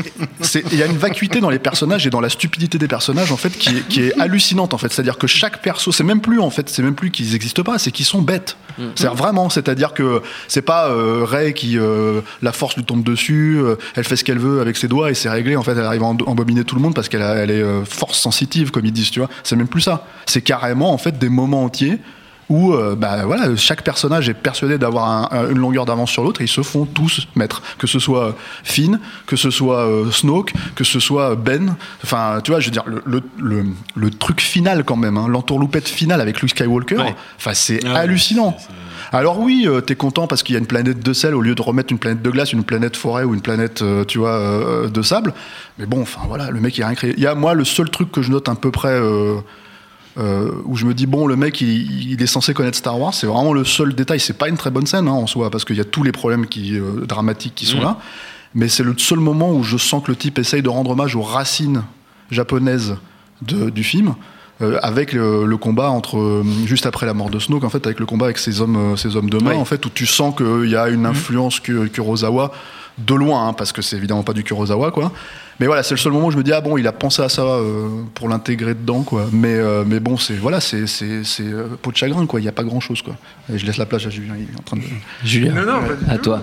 [0.73, 3.37] il y a une vacuité dans les personnages et dans la stupidité des personnages en
[3.37, 4.91] fait qui est, qui est hallucinante en fait.
[4.91, 7.79] C'est-à-dire que chaque perso, c'est même plus en fait, c'est même plus qu'ils n'existent pas,
[7.79, 8.57] c'est qu'ils sont bêtes.
[8.95, 13.57] C'est vraiment, c'est-à-dire que c'est pas euh, Ray qui euh, la force lui tombe dessus,
[13.59, 15.55] euh, elle fait ce qu'elle veut avec ses doigts et c'est réglé.
[15.55, 18.19] En fait, elle arrive à embobiner tout le monde parce qu'elle elle est euh, force
[18.19, 19.29] sensitive comme ils disent, tu vois.
[19.43, 20.05] C'est même plus ça.
[20.25, 21.99] C'est carrément en fait des moments entiers
[22.53, 26.23] où euh, bah, voilà, chaque personnage est persuadé d'avoir un- un- une longueur d'avance sur
[26.23, 27.61] l'autre et ils se font tous mettre.
[27.79, 31.75] Que ce soit Finn, que ce soit euh, Snoke, que ce soit Ben.
[32.03, 35.27] Enfin, tu vois, je veux dire, le, le, le- le truc final quand même, hein,
[35.27, 37.15] l'entourloupette finale avec Luke Skywalker, Ouais.
[37.37, 38.55] enfin, c'est ouais, hallucinant.
[39.11, 41.55] Alors oui, euh, t'es content parce qu'il y a une planète de sel au lieu
[41.55, 44.33] de remettre une planète de glace, une planète forêt ou une planète, euh, tu vois,
[44.39, 45.33] euh, de sable.
[45.79, 47.13] Mais bon, enfin voilà, le mec il a rien créé.
[47.17, 48.93] Il y a moi le seul truc que je note à peu près
[50.17, 53.13] euh, où je me dis bon, le mec il, il est censé connaître Star Wars.
[53.13, 54.19] C'est vraiment le seul détail.
[54.19, 56.11] C'est pas une très bonne scène hein, en soi parce qu'il y a tous les
[56.11, 57.97] problèmes qui euh, dramatiques qui sont là.
[58.55, 61.15] Mais c'est le seul moment où je sens que le type essaye de rendre hommage
[61.15, 61.83] aux racines
[62.31, 62.95] japonaises
[63.41, 64.13] de- du film.
[64.61, 67.99] euh, avec le, le combat entre juste après la mort de Snoke en fait avec
[67.99, 69.57] le combat avec ces hommes ces hommes de main Oui.
[69.57, 72.51] en fait où tu sens qu'il y a une influence que Kurosawa
[72.99, 75.11] de loin hein, parce que c'est évidemment pas du Kurosawa quoi
[75.59, 77.21] mais voilà c'est le seul moment où je me dis ah bon il a pensé
[77.21, 81.23] à ça euh, pour l'intégrer dedans quoi mais euh, mais bon c'est voilà c'est c'est
[81.23, 83.15] c'est euh, peau de chagrin quoi il y a pas grand chose quoi
[83.53, 84.83] et je laisse la place à Julien il est en train de
[85.23, 86.23] Julien, Non, non, pas du à tout.
[86.23, 86.41] toi.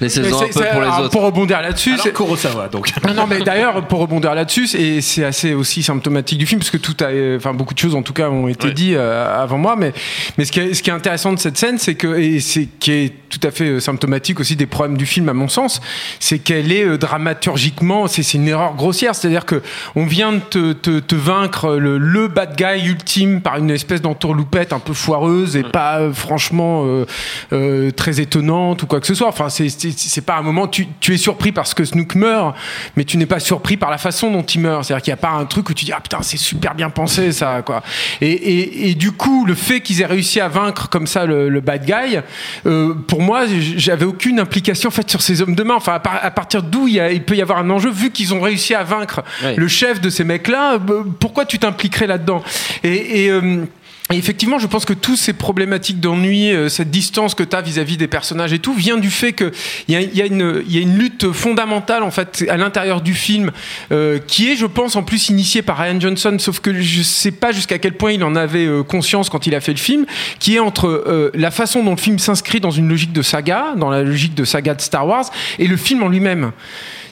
[0.00, 1.10] Laissez-en Mais un c'est- peu pour les autres.
[1.10, 2.90] Pour rebondir là-dessus, c'est- Kurosawa, donc.
[3.06, 6.70] non, non, mais d'ailleurs, pour rebondir là-dessus, et c'est assez aussi symptomatique du film, parce
[6.70, 8.72] que tout a, enfin, beaucoup de choses en tout cas ont été Ouais.
[8.74, 9.92] dit euh, avant moi, mais,
[10.38, 12.68] mais ce qui est, ce qui est intéressant de cette scène, c'est que, et c'est
[12.80, 15.80] qui est tout à fait euh, symptomatique aussi des problèmes du film, à mon sens,
[16.20, 19.62] c'est qu'elle est euh, dramaturgiquement, c'est une erreur grossière, c'est-à-dire que
[19.96, 24.00] on vient de te, te, te vaincre le, le bad guy ultime par une espèce
[24.02, 27.06] d'entourloupette un peu foireuse et pas euh, franchement euh,
[27.52, 29.28] euh, très étonnante ou quoi que ce soit.
[29.28, 30.68] Enfin, c'est- c'est pas un moment.
[30.68, 32.56] Tu, tu es surpris parce que Snook meurt,
[32.96, 34.84] mais tu n'es pas surpris par la façon dont il meurt.
[34.84, 36.90] C'est-à-dire qu'il n'y a pas un truc où tu dis ah putain c'est super bien
[36.90, 37.82] pensé ça quoi.
[38.20, 41.48] Et, et, et du coup, le fait qu'ils aient réussi à vaincre comme ça le,
[41.48, 42.18] le bad guy,
[42.66, 43.42] euh, pour moi,
[43.76, 45.74] j'avais aucune implication en fait sur ces hommes de main.
[45.76, 48.40] Enfin, à, par- à partir d'où il, peut y avoir un enjeu vu qu'ils ont
[48.40, 49.22] réussi à vaincre
[49.56, 50.74] le chef de ces mecs-là.
[50.74, 52.42] euh, pourquoi tu t'impliquerais là-dedans?
[52.82, 53.64] Et, et, euh,
[54.12, 57.62] et effectivement, je pense que tous ces problématiques d'ennui, euh, cette distance que tu as
[57.62, 59.50] vis-à-vis des personnages et tout, vient du fait qu'il
[59.88, 63.50] y y, y a une lutte fondamentale en fait à l'intérieur du film
[63.92, 67.30] euh, qui est, je pense, en plus initiée par Ryan Johnson, sauf que je sais
[67.30, 70.04] pas jusqu'à quel point il en avait euh, conscience quand il a fait le film,
[70.38, 73.74] qui est entre euh, la façon dont le film s'inscrit dans une logique de saga,
[73.76, 76.52] dans la logique de saga de Star Wars, et le film en lui-même.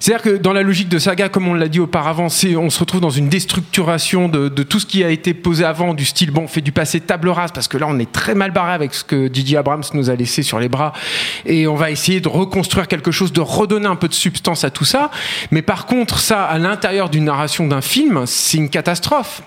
[0.03, 2.29] C'est-à-dire que dans la logique de saga, comme on l'a dit auparavant, on
[2.71, 6.05] se retrouve dans une déstructuration de, de tout ce qui a été posé avant, du
[6.05, 8.51] style bon, on fait du passé table rase parce que là on est très mal
[8.51, 9.59] barré avec ce que J.J.
[9.59, 10.93] Abrams nous a laissé sur les bras
[11.47, 14.71] et on va essayer de reconstruire quelque chose, de redonner un peu de substance à
[14.71, 15.13] tout ça.
[15.53, 19.43] Mais par contre, ça à l'intérieur d'une narration d'un film, c'est une catastrophe.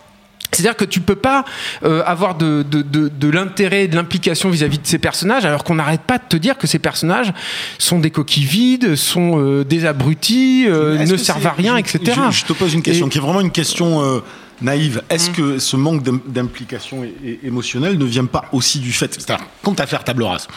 [0.52, 1.44] C'est-à-dire que tu peux pas
[1.84, 6.02] euh, avoir de, de, l'intérêt et de l'implication vis-à-vis de ces personnages, alors qu'on n'arrête
[6.02, 7.34] pas de te dire que ces personnages
[7.78, 12.20] sont des coquilles vides, sont euh, des abrutis, euh, ne servent à rien, je- etc.
[12.32, 14.20] Je, je te pose une question Et- qui est vraiment une question euh,
[14.62, 15.02] naïve.
[15.10, 15.34] Est-ce Mm.
[15.34, 17.04] que ce manque d'im- d'implication
[17.44, 20.48] émotionnelle ne vient pas aussi du fait, c'est-à-dire quand tu as faire table rase,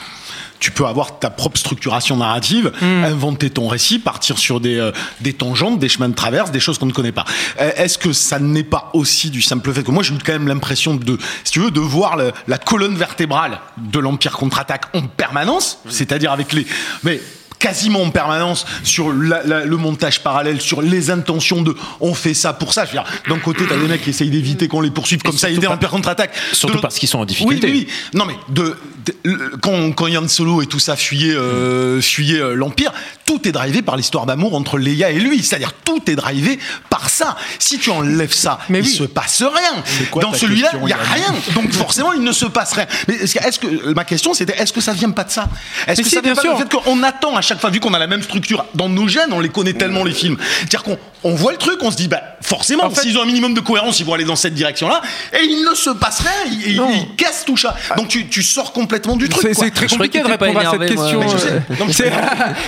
[0.61, 3.05] tu peux avoir ta propre structuration narrative, Mm.
[3.05, 6.79] inventer ton récit, partir sur des, euh, des tangentes, des chemins de traverse, des choses
[6.79, 7.25] qu'on ne connaît pas.
[7.61, 10.33] Euh, Est-ce que ça n'est pas aussi du simple fait que moi j'ai eu quand
[10.33, 14.85] même l'impression de, si tu veux, de voir le- la colonne vertébrale de l'Empire contre-attaque
[14.95, 16.67] en permanence, c'est-à-dire avec les,
[17.05, 17.21] mais
[17.59, 22.35] quasiment en permanence sur la- la- le montage parallèle, sur les intentions de on fait
[22.35, 22.85] ça pour ça.
[22.85, 25.37] Je veux dire, d'un côté, t'as des mecs qui essayent d'éviter qu'on les poursuive comme
[25.37, 26.33] ça, pas- l'Empire contre-attaque.
[26.53, 27.67] surtout De- parce qu'ils sont en difficulté.
[27.69, 27.93] oui, oui.
[28.15, 32.41] Non, mais de, de- le- quand, quand Yann Solo et tout ça fuyaient, euh, fuyaient
[32.41, 32.93] euh, l'Empire,
[33.27, 35.43] tout est drivé par l'histoire d'amour entre Leia et lui.
[35.43, 36.59] C'est-à-dire, tout est drivé
[36.91, 37.37] par ça.
[37.59, 38.89] Si tu enlèves ça, Mais il oui.
[38.91, 39.83] se passe rien.
[40.11, 41.35] quoi Dans celui-là, il n'y a rien.
[41.55, 42.87] Donc, forcément, il ne se passe rien.
[43.09, 45.49] Mais est-ce que, ma question, c'était, est-ce que ça vient pas de ça?
[45.87, 46.59] Est-ce que si, ça vient bien pas du sûr.
[46.59, 49.33] fait qu'on attend à chaque fois, vu qu'on a la même structure, dans nos gènes,
[49.33, 50.37] on les connaît tellement les films.
[51.25, 53.55] On voit le truc, on se dit, bah, forcément, En fait- s'ils ont un minimum
[53.55, 55.01] de cohérence, ils vont aller dans cette direction-là,
[55.33, 57.77] et il ne se passe rien, ils, cassent tout ça.
[57.97, 59.49] Donc tu, tu sors complètement du truc.
[59.53, 61.21] C'est très compliqué de répondre à cette question.
[61.21, 61.49] Mais je sais.
[62.07, 62.09] euh,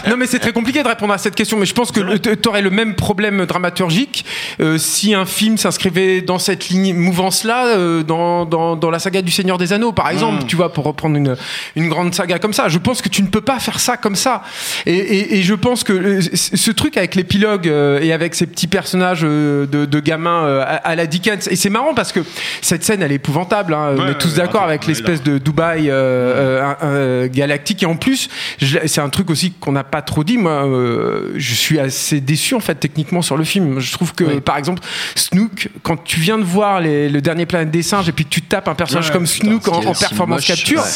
[0.11, 1.59] Non, mais c'est- très compliqué de répondre à cette question.
[1.59, 4.25] Mais je pense que tu aurais le même problème dramaturgique
[4.61, 9.23] euh, si un film s'inscrivait dans cette ligne mouvance-là, euh, dans, dans, dans la saga
[9.23, 10.45] du Seigneur des Anneaux, par exemple.
[10.47, 11.37] Tu vois, pour reprendre une,
[11.77, 12.69] une grande saga comme ça.
[12.69, 14.43] Je pense que tu ne peux pas faire ça comme ça.
[14.87, 18.47] Et, et, et je pense que euh, ce truc avec l'épilogue euh, et avec ces
[18.47, 22.11] petits personnages euh, de, de gamins euh, à, à la Dickens, et c'est marrant parce
[22.11, 22.21] que
[22.63, 23.75] cette scène, elle est épouvantable.
[23.75, 23.95] hein.
[23.99, 27.83] on Ouais, est tous ouais, d'accord avec l'espèce de Dubaï euh, euh, galactique.
[27.83, 30.39] Et en plus, je- c'est un truc aussi qu'on n'a pas trop dit.
[30.39, 33.79] Moi, euh, je suis assez déçu en fait techniquement sur le film.
[33.79, 34.41] Je trouve que, Oui.
[34.41, 34.81] par exemple,
[35.15, 38.31] Snook, quand tu viens de voir les- le dernier Planète des singes et puis que
[38.31, 40.47] tu tapes un personnage Ouais, comme putain, Snook en, est en si performance moche.
[40.47, 40.89] capture, Ouais.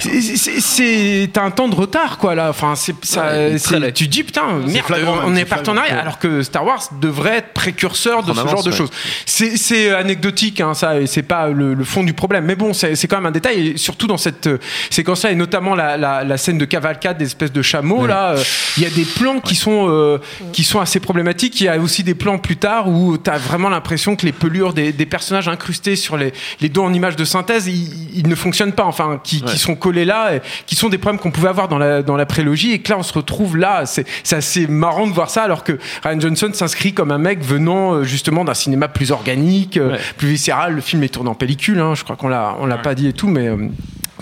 [0.00, 2.48] c'est- c'est- c'est t'as un temps de retard quoi là.
[2.50, 3.26] Enfin, c'est ça.
[3.26, 6.02] Ouais, est tu te dis putain merde, flagrant, on c'est est partenariat flagrant.
[6.02, 8.76] alors que Star Wars devrait être précurseur de En ce avance, genre de ouais.
[8.76, 8.90] choses.
[9.26, 12.44] C'est c'est anecdotique, hein, ça, et c'est pas le, le fond du problème.
[12.44, 14.58] Mais bon, c'est quand même un détail, et surtout dans cette euh,
[14.90, 18.06] séquence-là, et notamment la, la, la scène de cavalcade des espèces de chameaux.
[18.06, 18.42] Là, euh,
[18.76, 20.18] il y a des plans qui sont euh,
[20.52, 21.60] qui sont assez problématiques.
[21.60, 24.32] Il y a aussi des plans plus tard où tu as vraiment l'impression que les
[24.32, 28.28] pelures des, des personnages incrustés sur les, les dos en images de synthèse, ils, ils
[28.28, 28.84] ne fonctionnent pas.
[28.84, 31.78] Enfin, qui, qui sont collés là, et qui sont des problèmes qu'on pouvait avoir dans
[31.78, 33.84] la dans la prélogie, et que là, on se retrouve là.
[33.86, 37.92] C'est assez marrant de voir ça, alors que Ryan Johnson s'inscrit comme un mec venant
[37.94, 39.98] euh, justement d'un cinéma plus organique, euh, Ouais.
[40.16, 40.74] plus viscéral.
[40.74, 43.08] Le film est tourné en pellicule, hein, je crois qu'on l'a on l'a pas dit
[43.08, 43.56] et tout, mais euh,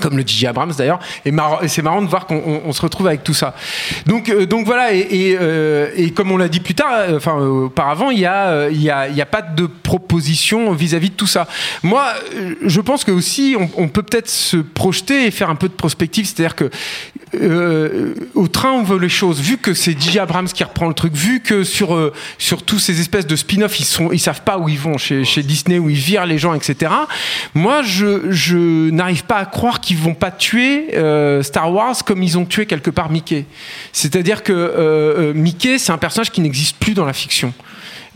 [0.01, 0.47] comme le J.J.
[0.47, 0.99] Abrams d'ailleurs.
[1.25, 1.33] Et,
[1.69, 3.55] c'est marrant de voir qu'on on- on se retrouve avec tout ça.
[4.07, 8.19] Donc, euh, voilà, euh, et comme on l'a dit plus tard, euh, euh, auparavant, il
[8.19, 11.47] y a, pas de proposition vis-à-vis de tout ça.
[11.83, 12.05] Moi,
[12.65, 15.75] je pense que aussi, on, on peut peut-être se projeter et faire un peu de
[15.75, 16.71] prospective, c'est-à-dire que
[18.35, 20.21] au train où veulent les choses, vu que c'est J.J.
[20.21, 23.87] Abrams qui reprend le truc, vu que sur sur tous ces espèces de spin-off, ils
[24.13, 26.93] ils savent pas où ils vont chez, chez Disney, où ils virent les gens, etc.
[27.55, 32.21] Moi, je je n'arrive pas à croire qu'ils vont pas tuer euh, Star Wars comme
[32.21, 33.45] ils ont tué quelque part Mickey.
[33.93, 37.55] C'est-à-dire que euh, euh, Mickey, c'est un personnage qui n'existe plus dans la fiction.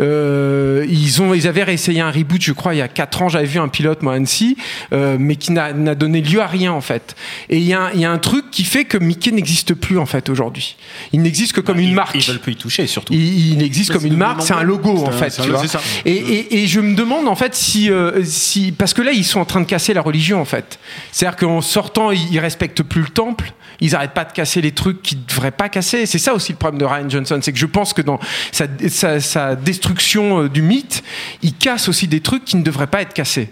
[0.01, 3.29] Euh, ils, ont, ils avaient réessayé un reboot, je crois, il y a 4 ans.
[3.29, 4.57] J'avais vu un pilote, moi, à Annecy,
[4.93, 7.15] euh, mais qui n'a n'a donné lieu à rien, en fait.
[7.49, 9.99] Et il y, a il y a un truc qui fait que Mickey n'existe plus,
[9.99, 10.77] en fait, aujourd'hui.
[11.13, 12.15] Il n'existe que comme une marque.
[12.17, 13.13] Ils veulent plus y toucher, surtout.
[13.13, 15.39] Il, il existe Ouais, comme une marque, c'est un logo en fait.
[15.39, 15.63] un- tu vois.
[16.05, 19.25] Et, et- et je me demande en fait si, euh, si parce que là ils
[19.25, 20.79] sont en train de casser la religion en fait.
[21.13, 23.53] C'est-à-dire qu'en sortant ils respectent plus le temple.
[23.81, 26.07] Ils arrêtent pas de casser les trucs qu'ils devraient pas casser.
[26.07, 28.19] C'est ça aussi le problème de Ryan Johnson, c'est que je pense que dans
[28.53, 31.03] sa, sa- sa destruction euh, du mythe,
[31.43, 33.51] il casse aussi des trucs qui ne devraient pas être cassés.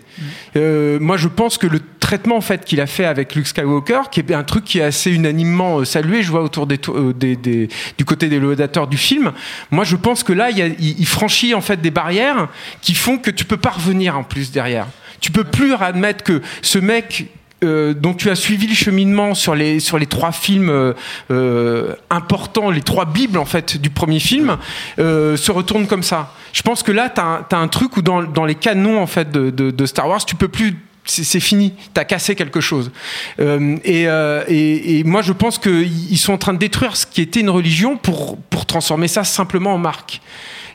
[0.56, 4.02] Euh, moi, je pense que le traitement en fait qu'il a fait avec Luke Skywalker,
[4.10, 6.96] qui est un truc qui est assez unanimement euh, salué, je vois autour des, to-
[6.96, 9.32] euh, des- des- du côté des laudateurs du film.
[9.70, 12.48] Moi, je pense que là, il, y a- il- il franchit en fait des barrières
[12.82, 14.86] qui font que tu peux pas revenir en plus derrière.
[15.20, 17.26] Tu peux plus admettre que ce mec
[17.64, 20.92] euh, dont tu as suivi le cheminement sur les sur les trois films euh,
[21.32, 24.58] euh, importants, les trois bibles en fait du premier film,
[24.96, 26.32] se retourne comme ça.
[26.52, 29.32] Je pense que là, tu as, un truc où dans, dans les canons en fait
[29.32, 32.92] de, Star Wars, tu peux plus c'est fini, t'as cassé quelque chose.
[33.38, 37.40] Et, et, et moi, je pense qu'ils sont en train de détruire ce qui était
[37.40, 40.20] une religion pour, pour transformer ça simplement en marque.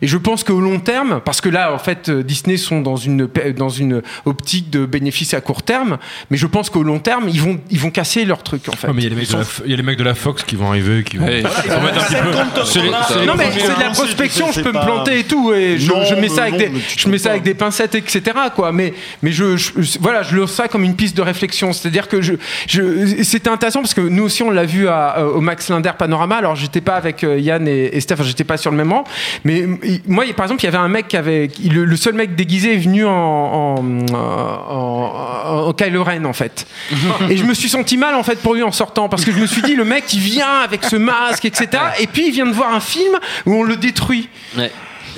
[0.01, 2.95] Et je pense qu'au long terme, parce que là, en fait, euh, Disney sont dans
[2.95, 5.97] une, dans une optique de bénéfice à court terme,
[6.29, 8.88] mais je pense qu'au long terme, ils vont, ils vont casser leur truc, en fait.
[8.88, 10.03] Ouais, mais il y, a les mecs de la- il y a les mecs de
[10.03, 11.39] la Fox qui vont arriver, qui vont, Ouais.
[11.39, 12.65] ils vont mettre un petit peu.
[12.65, 15.91] c'est non mais c'est de la prospection, je peux me planter et tout, et je,
[15.91, 17.32] Non, je mets ça avec des, mais tu je peux mets ça pas.
[17.32, 18.21] avec des pincettes, etc.
[18.56, 18.71] Quoi.
[18.71, 21.73] Mais mais je, je- voilà, je lance ça comme une piste de réflexion.
[21.73, 22.34] C'est-à-dire que je,
[22.67, 25.91] je c'était intéressant parce que nous aussi on l'a vu à- euh, au Max Linder
[25.97, 26.36] Panorama.
[26.38, 28.91] Alors j'étais pas avec euh, Yann et, et Steph, enfin, j'étais pas sur le même
[28.91, 29.03] rang,
[29.43, 32.13] mais euh, moi par exemple il y avait un mec qui avait le, le seul
[32.13, 33.75] mec déguisé est venu en en,
[34.13, 36.65] en, en Kylo Ren en fait.
[37.29, 39.37] et je me suis senti mal en fait pour lui en sortant parce que je
[39.39, 41.67] me suis dit le mec il vient avec ce masque etc.
[41.99, 43.13] Et puis il vient de voir un film
[43.45, 44.29] où on le détruit.
[44.57, 44.71] Ouais.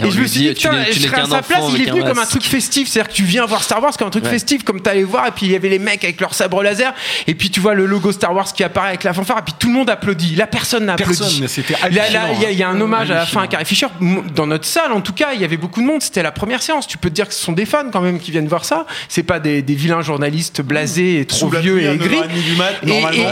[0.03, 2.03] Et, je me suis dit, tu putain, je serais à sa place, il est venu
[2.03, 2.87] comme un truc festif.
[2.89, 4.31] C'est-à-dire que tu viens voir Star Wars comme un truc Ouais.
[4.31, 6.93] festif, comme t'allais voir, et puis il y avait les mecs avec leur sabre laser,
[7.27, 9.53] et puis tu vois le logo Star Wars qui apparaît avec la fanfare, et puis
[9.57, 10.35] tout le monde applaudit.
[10.35, 11.41] Là, personne n'a applaudi.
[11.41, 11.47] Mais
[11.89, 12.81] il y, a- il y a un hein.
[12.81, 13.47] hommage à la fin à.
[13.47, 13.87] Carrie Fisher.
[14.35, 16.01] Dans notre salle, en tout cas, il y avait beaucoup de monde.
[16.01, 16.87] C'était la première séance.
[16.87, 18.85] Tu peux te dire que ce sont des fans quand même qui viennent voir ça.
[19.07, 22.15] C'est pas des, des vilains journalistes blasés et trop vieux et aigris.
[22.17, 22.73] 9h30 du mat,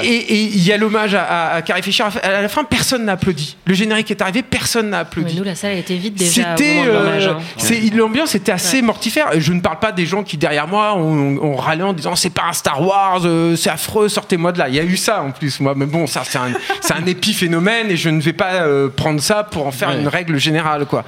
[0.04, 2.04] Et- il y a l'hommage à, à- à Carrie Fisher.
[2.22, 3.58] À la fin, personne n'a applaudi.
[3.66, 5.34] Le générique est arrivé, personne n'a applaudi.
[5.34, 6.53] Ouais, nous, la salle était vide déjà.
[6.54, 7.38] Au C'était euh, hein.
[7.58, 9.28] c'est- l'ambiance était assez mortifère.
[9.38, 12.30] Je ne parle pas des gens qui derrière moi ont, ont râlé en disant c'est
[12.30, 14.70] pas un Star Wars, euh, c'est affreux, sortez-moi de là.
[14.70, 15.74] Il y a eu ça en plus, moi.
[15.76, 19.22] Mais bon, ça c'est un, c'est un épiphénomène et je ne vais pas euh, prendre
[19.22, 20.00] ça pour en faire Ouais.
[20.00, 21.04] une règle générale, quoi.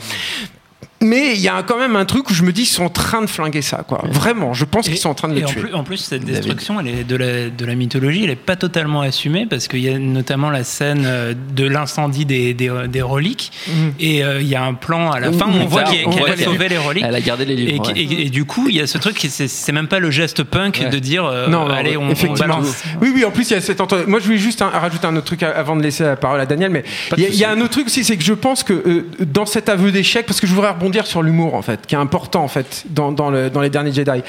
[1.01, 2.89] Mais il y a quand même un truc où je me dis qu'ils sont en
[2.89, 4.01] train de flinguer ça, quoi.
[4.09, 5.59] Vraiment, je pense qu'ils sont en train de le et en tuer.
[5.59, 8.55] plus, en plus, cette destruction, elle est de la, de la mythologie, elle n'est pas
[8.55, 13.01] totalement assumée parce qu'il y a notamment la scène euh, de l'incendie des, des, des
[13.01, 13.51] reliques
[13.99, 16.29] et euh, il y a un plan à la fin où on voit qu'elle voit
[16.29, 17.03] a sauvé les reliques.
[17.05, 17.87] Elle a gardé les Et, livres.
[17.87, 17.99] ouais.
[18.01, 20.43] et- et du coup, il y a ce truc, qui- c'est même pas le geste
[20.43, 20.89] punk Ouais.
[20.89, 22.55] de dire euh, non, non, allez, on, on effectivement.
[22.55, 22.83] balance.
[23.01, 25.05] Oui, oui, en plus, il y a cette entre- Moi, je voulais juste hein, rajouter
[25.07, 26.83] un autre truc avant de laisser la parole à Daniel, mais
[27.17, 28.73] il y, a- il y a un autre truc aussi, c'est que je pense que
[28.73, 31.95] euh, dans cet aveu d'échec, parce que je voudrais rebondir sur l'humour, en fait, qui
[31.95, 34.21] est important, en fait, dans, dans, le- dans les derniers Jedi.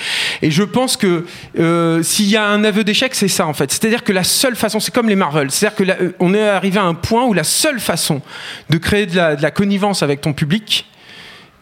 [0.42, 1.25] Et je pense que
[1.59, 3.71] euh, s'il y a un aveu d'échec, c'est ça, en fait.
[3.71, 6.49] C'est-à-dire que la seule façon, c'est comme les Marvel, c'est-à-dire que la- euh, on est
[6.49, 8.23] arrivé à un point où la seule façon
[8.71, 10.87] de créer de la, de la connivence avec ton public,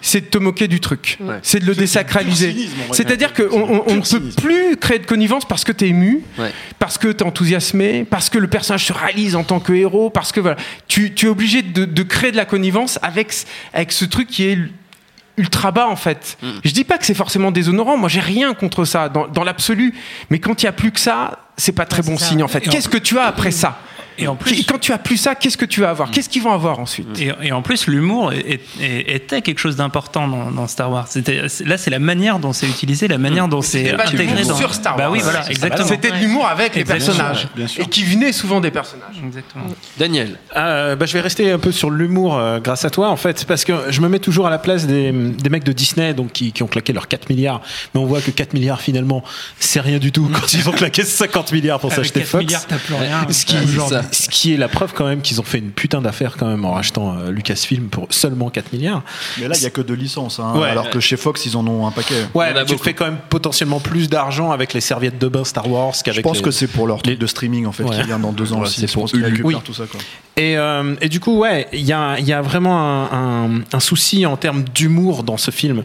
[0.06, 1.16] c'est de te moquer du truc.
[1.42, 2.54] C'est de le désacraliser.
[2.92, 6.50] C'est-à-dire qu'on ne peut plus créer de connivence parce que t'es ému, Ouais.
[6.78, 10.30] parce que t'es enthousiasmé, parce que le personnage se réalise en tant que héros, parce
[10.30, 13.32] que voilà, tu, tu es obligé de, de créer de la connivence avec,
[13.72, 14.58] avec ce truc qui est
[15.36, 16.36] ultra bas en fait.
[16.42, 16.48] Mm.
[16.64, 19.94] Je dis pas que c'est forcément déshonorant, moi j'ai rien contre ça dans, dans l'absolu,
[20.30, 22.26] mais quand il y a plus que ça, c'est pas très Ouais, bon ça.
[22.26, 22.60] signe en fait.
[22.60, 23.78] Qu'est-ce que tu as après ça?
[24.18, 26.10] Et en plus, Quand tu as plus ça, qu'est-ce que tu vas avoir?
[26.10, 27.18] Qu'est-ce qu'ils vont avoir ensuite?
[27.20, 31.08] Et, et en plus, l'humour était quelque chose d'important dans, dans Star Wars.
[31.64, 34.36] Là, c'est la manière dont c'est utilisé, la manière dont c'est C'était pas de intégré
[34.36, 34.56] l'humour dans.
[34.58, 35.12] sur Star Bah Wars.
[35.12, 35.88] oui, voilà, exactement.
[35.88, 37.82] C'était de l'humour avec les personnages Bien sûr.
[37.84, 39.16] et qui venaient souvent des personnages.
[39.24, 39.64] Exactement.
[39.98, 40.38] Daniel.
[40.56, 43.44] Euh, bah, je vais rester un peu sur l'humour euh, grâce à toi en fait
[43.44, 46.32] parce que je me mets toujours à la place des, des mecs de Disney donc
[46.32, 47.60] qui, qui ont claqué leurs 4 milliards
[47.94, 49.22] mais on voit que 4 milliards finalement
[49.58, 52.66] c'est rien du tout quand ils ont claqué 50 milliards pour s'acheter 4 Fox milliards,
[52.66, 53.26] t'as plus rien.
[53.30, 53.98] ce qui, aujourd'hui.
[54.12, 56.64] ce qui est la preuve quand même qu'ils ont fait une putain d'affaire quand même
[56.64, 59.02] en rachetant euh, Lucasfilm pour seulement 4 milliards
[59.40, 60.38] Mais là, il n'y a que deux licences.
[60.40, 60.68] hein, Ouais.
[60.68, 62.26] alors que chez Fox, ils en ont un paquet.
[62.34, 65.68] ouais mais tu fais quand même potentiellement plus d'argent avec les serviettes de bain Star
[65.70, 67.84] Wars Je qu'avec pense les- que c'est pour leur truc les- de streaming en fait
[67.84, 67.96] Ouais.
[67.96, 68.86] qui vient dans deux ans Ouais, aussi.
[68.86, 69.56] Je pour pense récupèrent Oui.
[69.64, 69.84] tout ça.
[69.90, 70.00] Quoi.
[70.36, 72.78] Et, euh, et du coup, ouais, il y a, il y a vraiment
[73.12, 75.84] un, un- un souci en termes d'humour dans ce film.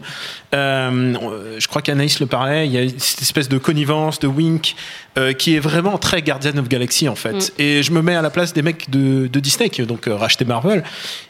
[0.54, 4.74] Euh, je crois qu'Anaïs le parlait, il y a cette espèce de connivence, de wink,
[5.18, 7.52] euh, qui est vraiment très Guardian of Galaxy en fait.
[7.58, 10.06] Et je me mets à la place des mecs de, de Disney qui ont donc
[10.06, 10.84] euh, racheté Marvel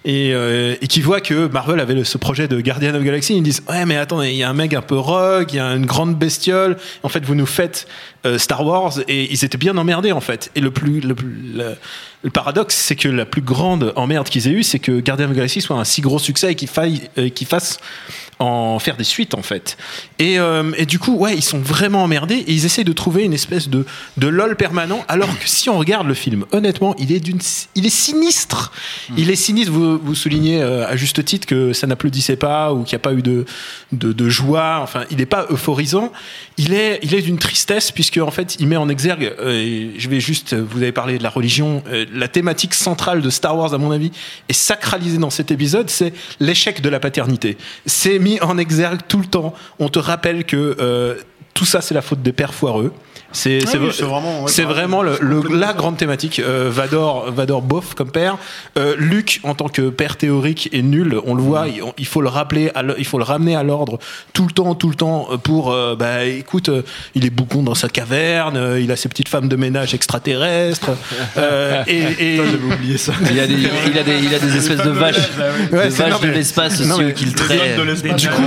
[0.04, 3.36] et, euh, et qui voient que Marvel avait ce projet de Guardian of Galaxy.
[3.36, 5.60] Ils disent Ouais, mais attendez, il y a un mec un peu rogue, il y
[5.60, 6.76] a une grande bestiole.
[7.02, 7.88] En fait, vous nous faites
[8.26, 10.50] euh, Star Wars et ils étaient bien emmerdés en fait.
[10.54, 11.14] Et le plus, le,
[11.54, 15.32] le- paradoxe, c'est que la plus grande emmerde qu'ils aient eue, c'est que Guardian of
[15.32, 17.78] the Galaxy soit un si gros succès et qu'il faille, euh, qu'il fasse
[18.38, 19.76] en faire des suites en fait.
[20.18, 23.24] Et, euh, et du coup, ouais, ils sont vraiment emmerdés et ils essayent de trouver
[23.24, 23.84] une espèce de,
[24.16, 25.02] de lol permanent.
[25.08, 27.26] Alors que si on regarde le film, honnêtement, il est
[27.74, 28.72] il est sinistre.
[29.16, 29.72] Il est sinistre.
[29.72, 33.04] Vous, vous soulignez euh, à juste titre que ça n'applaudissait pas ou qu'il n'y a
[33.04, 33.44] pas eu de,
[33.92, 34.80] de, de joie.
[34.82, 36.12] Enfin, il n'est pas euphorisant.
[36.56, 39.32] Il est, il est d'une tristesse puisque en fait, il met en exergue.
[39.38, 43.30] euh, je vais juste, vous avez parlé de la religion, euh, la thématique centrale de
[43.30, 44.10] Star Wars, à mon avis,
[44.48, 45.90] est sacralisée dans cet épisode.
[45.90, 47.56] C'est l'échec de la paternité.
[47.86, 49.54] C'est mis en exergue tout le temps.
[49.78, 51.14] On te rappelle que euh,
[51.54, 52.92] tout ça, c'est la faute des pères foireux.
[53.32, 54.76] C'est oui, vraiment- ouais, c'est pareil.
[54.78, 56.40] vraiment le, le- la grande thématique.
[56.40, 58.38] Euh, Vador, Vador bof comme père.
[58.76, 61.18] Euh, Luke en tant que père théorique est nul.
[61.26, 61.68] On le voit.
[61.68, 63.98] Il, il faut le rappeler, à il faut le ramener à l'ordre
[64.32, 65.70] tout le temps, tout le temps euh, pour.
[65.72, 66.82] euh, bah écoute, euh,
[67.14, 68.56] il est boucon dans sa caverne.
[68.56, 70.90] euh, il a ses petites femmes de ménage extraterrestres.
[71.36, 73.12] euh, et, et- J'avais oublié ça.
[73.30, 75.16] Il a des, il a des, il a des espèces de vaches,
[75.72, 77.78] Ouais, de c'est- vaches non, de mais- l'espace aussi qu'il traite.
[78.16, 78.42] du coup,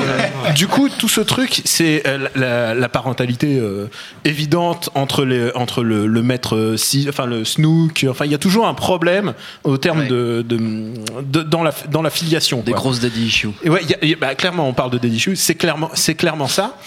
[0.55, 3.87] du coup, tout ce truc, c'est euh, la, la parentalité euh,
[4.73, 8.05] évidente entre les, entre le, le maître, euh, si, enfin le snook.
[8.09, 10.07] Enfin, il y a toujours un problème au terme Ouais.
[10.07, 10.57] de, de,
[11.23, 12.61] de- dans la dans la filiation.
[12.61, 12.79] Des quoi.
[12.81, 13.49] grosses daddy issues.
[13.63, 15.89] Et ouais, y a- y a- bah, clairement, on parle de Daddy Issues, c'est clairement,
[15.93, 16.77] c'est clairement ça.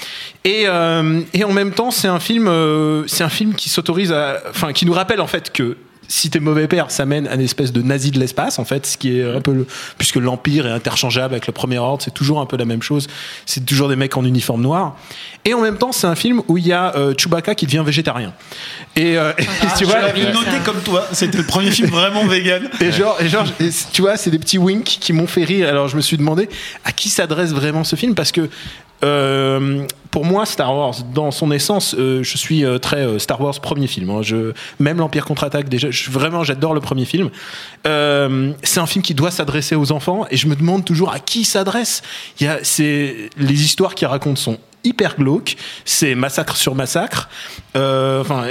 [0.45, 4.12] Et, euh, et en même temps, c'est un film, euh, c'est un film qui s'autorise
[4.12, 5.76] à, enfin, qui nous rappelle en fait que
[6.09, 8.87] si t'es mauvais père, ça mène à une espèce de nazi de l'espace, en fait,
[8.87, 9.67] ce qui est un peu le,
[9.99, 13.09] puisque l'Empire est interchangeable avec le Premier Ordre, c'est toujours un peu la même chose.
[13.45, 14.97] C'est toujours des mecs en uniforme noir.
[15.45, 17.83] Et en même temps, c'est un film où il y a euh, Chewbacca qui devient
[17.85, 18.33] végétarien.
[18.95, 19.45] Et, euh, et
[19.79, 22.69] tu vois, J'avais noté comme toi, c'était le premier film vraiment vegan.
[22.81, 25.69] et genre, et genre et tu vois, c'est des petits winks qui m'ont fait rire.
[25.69, 26.49] Alors je me suis demandé
[26.85, 28.49] à qui s'adresse vraiment ce film parce que
[30.16, 33.61] pour moi, Star Wars, dans son essence, euh, je suis euh, très euh, Star Wars
[33.61, 34.09] premier film.
[34.09, 34.22] hein.
[34.80, 37.28] Même l'Empire contre-attaque, déjà, vraiment, j'adore le premier film.
[37.86, 41.18] Euh, c'est un film qui doit s'adresser aux enfants et je me demande toujours à
[41.18, 42.03] qui il s'adresse.
[42.40, 47.28] Les histoires qu'il raconte sont hyper glauques, c'est massacre sur massacre.
[47.76, 48.45] Euh, Enfin,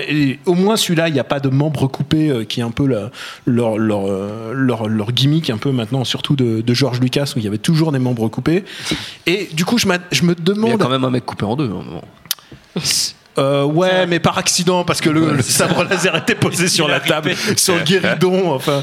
[0.45, 2.85] au moins celui-là, il n'y a pas de membres coupés, euh, qui est un peu
[2.87, 3.09] la-
[3.45, 7.39] leur, leur, euh, leur, leur gimmick, un peu maintenant, surtout de, de George Lucas, où
[7.39, 8.63] il y avait toujours des membres coupés.
[9.25, 10.77] Et du coup, je, je me Il y a demande.
[10.79, 11.69] quand même un mec coupé en deux.
[11.71, 12.01] hein.
[13.37, 17.01] Euh, ouais, mais par accident, parce que le, le sabre laser était posé sur la
[17.01, 18.53] table, sur le guéridon.
[18.53, 18.81] Enfin.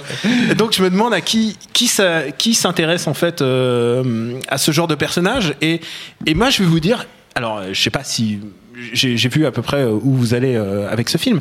[0.50, 4.58] Et donc, je me demande à qui, qui, ça- qui s'intéresse en fait euh, à
[4.58, 5.54] ce genre de personnage.
[5.62, 5.80] Et,
[6.26, 8.40] et moi, je vais vous dire, alors, euh, je sais pas si
[8.92, 11.40] j'ai vu à peu près euh, où vous allez euh, avec ce film.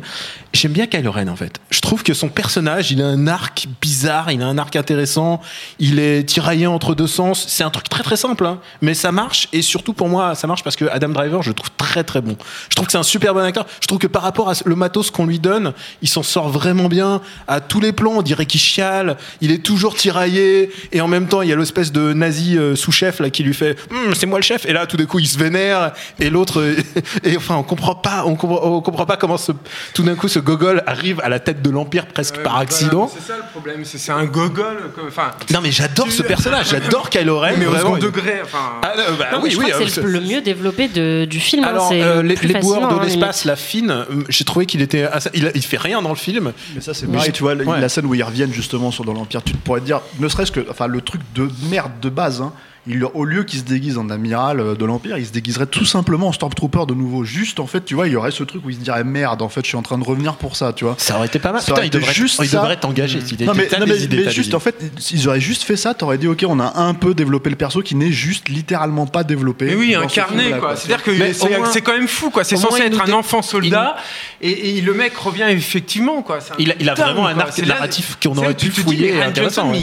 [0.52, 1.60] J'aime bien Kylo Ren en fait.
[1.70, 5.40] Je trouve que son personnage, il a un arc bizarre, il a un arc intéressant,
[5.78, 7.46] il est tiraillé entre deux sens.
[7.48, 9.48] C'est un truc très très simple, hein, mais ça marche.
[9.52, 12.20] Et surtout pour moi, ça marche parce que Adam Driver, je le trouve très très
[12.20, 12.36] bon.
[12.68, 13.66] Je trouve que c'est un super bon acteur.
[13.80, 15.72] Je trouve que par rapport à le matos qu'on lui donne,
[16.02, 17.22] il s'en sort vraiment bien.
[17.48, 19.16] À tous les plans, on dirait qu'il chiale.
[19.40, 20.70] Il est toujours tiraillé.
[20.92, 23.54] Et en même temps, il y a l'espèce de nazi euh, sous-chef là qui lui
[23.54, 24.66] fait Hum, C'est moi le chef.
[24.66, 25.92] Et là, tout d'un coup, il se vénère.
[26.18, 26.62] Et l'autre.
[27.24, 28.24] euh, et enfin, on comprend pas.
[28.26, 29.52] On comprend, on comprend pas comment ce,
[29.94, 33.10] tout d'un coup ce gogol arrive à la tête de l'Empire presque par accident.
[33.12, 34.90] C'est ça le problème, c'est un gogol.
[34.94, 36.68] comme- Enfin, Non, mais j'adore ce personnage.
[36.70, 37.54] J'adore Kylo Ren.
[37.58, 38.40] mais au second degré.
[38.44, 39.64] Enfin, Ah, euh, bah Non, oui, je oui.
[39.68, 41.64] crois que euh, c'est le, le mieux développé de- du film.
[41.64, 44.04] hein, Alors, c'est euh, le les, plus les boueurs de hein, l'espace, la fine, euh,
[44.28, 45.04] j'ai trouvé qu'il était.
[45.04, 46.52] assez- il, il fait rien dans le film.
[46.74, 47.80] Mais ça, c'est pareil, tu vois, la- ouais.
[47.80, 50.28] la scène où ils reviennent justement sur dans l'Empire, tu te pourrais te dire, ne
[50.28, 52.52] serait-ce que, enfin, le truc de merde de base, hein,
[52.86, 55.84] il, au lieu qu'il se déguise en amiral euh, de l'Empire, il se déguiserait tout
[55.84, 57.22] simplement en Stormtrooper de nouveau.
[57.24, 59.40] Juste, en fait, tu vois, il y aurait ce truc où il se dirait, merde,
[59.42, 60.96] en fait, je suis en train de revenir pour ça, tu vois.
[60.98, 61.60] Ça aurait été pas mal.
[61.60, 62.58] Ça Putain, aurait il devrait, juste il ça.
[62.58, 63.20] devrait t'engager.
[63.20, 64.74] s'il Non mais, non, des mais- idées, juste en fait
[65.12, 67.82] ils auraient juste fait ça t'aurais dit ok on a un peu développé le perso
[67.82, 70.58] qui n'est juste littéralement pas développé Mais oui, ce incarné quoi.
[70.58, 70.76] quoi.
[70.76, 72.44] C'est-à-dire que c'est au moins- c'est quand même fou quoi.
[72.44, 73.96] C'est censé être un enfant soldat
[74.40, 76.40] et, et le mec revient effectivement quoi.
[76.40, 79.14] C'est un Il a- il a putain, vraiment un arc narratif qu'on aurait pu fouiller